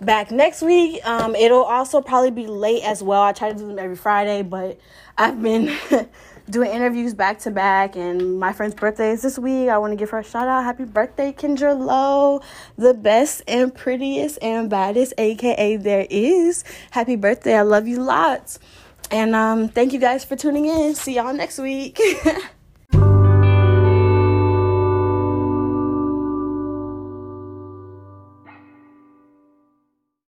back 0.00 0.30
next 0.30 0.62
week. 0.62 1.04
Um, 1.06 1.34
it'll 1.34 1.64
also 1.64 2.00
probably 2.00 2.30
be 2.30 2.46
late 2.46 2.82
as 2.84 3.02
well. 3.02 3.22
I 3.22 3.32
try 3.32 3.52
to 3.52 3.58
do 3.58 3.66
them 3.66 3.78
every 3.78 3.96
Friday, 3.96 4.42
but 4.42 4.78
I've 5.16 5.40
been 5.40 5.76
doing 6.50 6.70
interviews 6.70 7.14
back 7.14 7.38
to 7.40 7.50
back, 7.50 7.96
and 7.96 8.38
my 8.38 8.52
friend's 8.52 8.74
birthday 8.74 9.10
is 9.10 9.22
this 9.22 9.38
week. 9.38 9.68
I 9.68 9.78
want 9.78 9.92
to 9.92 9.96
give 9.96 10.10
her 10.10 10.18
a 10.18 10.24
shout 10.24 10.48
out. 10.48 10.64
Happy 10.64 10.84
birthday, 10.84 11.32
Kendra 11.32 11.78
Lowe, 11.78 12.40
the 12.76 12.94
best 12.94 13.42
and 13.46 13.74
prettiest 13.74 14.38
and 14.42 14.68
baddest, 14.68 15.14
aka 15.18 15.76
there 15.76 16.06
is. 16.10 16.64
Happy 16.90 17.16
birthday! 17.16 17.56
I 17.56 17.62
love 17.62 17.86
you 17.86 17.98
lots, 18.02 18.58
and 19.10 19.34
um, 19.34 19.68
thank 19.68 19.92
you 19.92 19.98
guys 19.98 20.24
for 20.24 20.36
tuning 20.36 20.66
in. 20.66 20.94
See 20.94 21.14
y'all 21.14 21.34
next 21.34 21.58
week. 21.58 22.00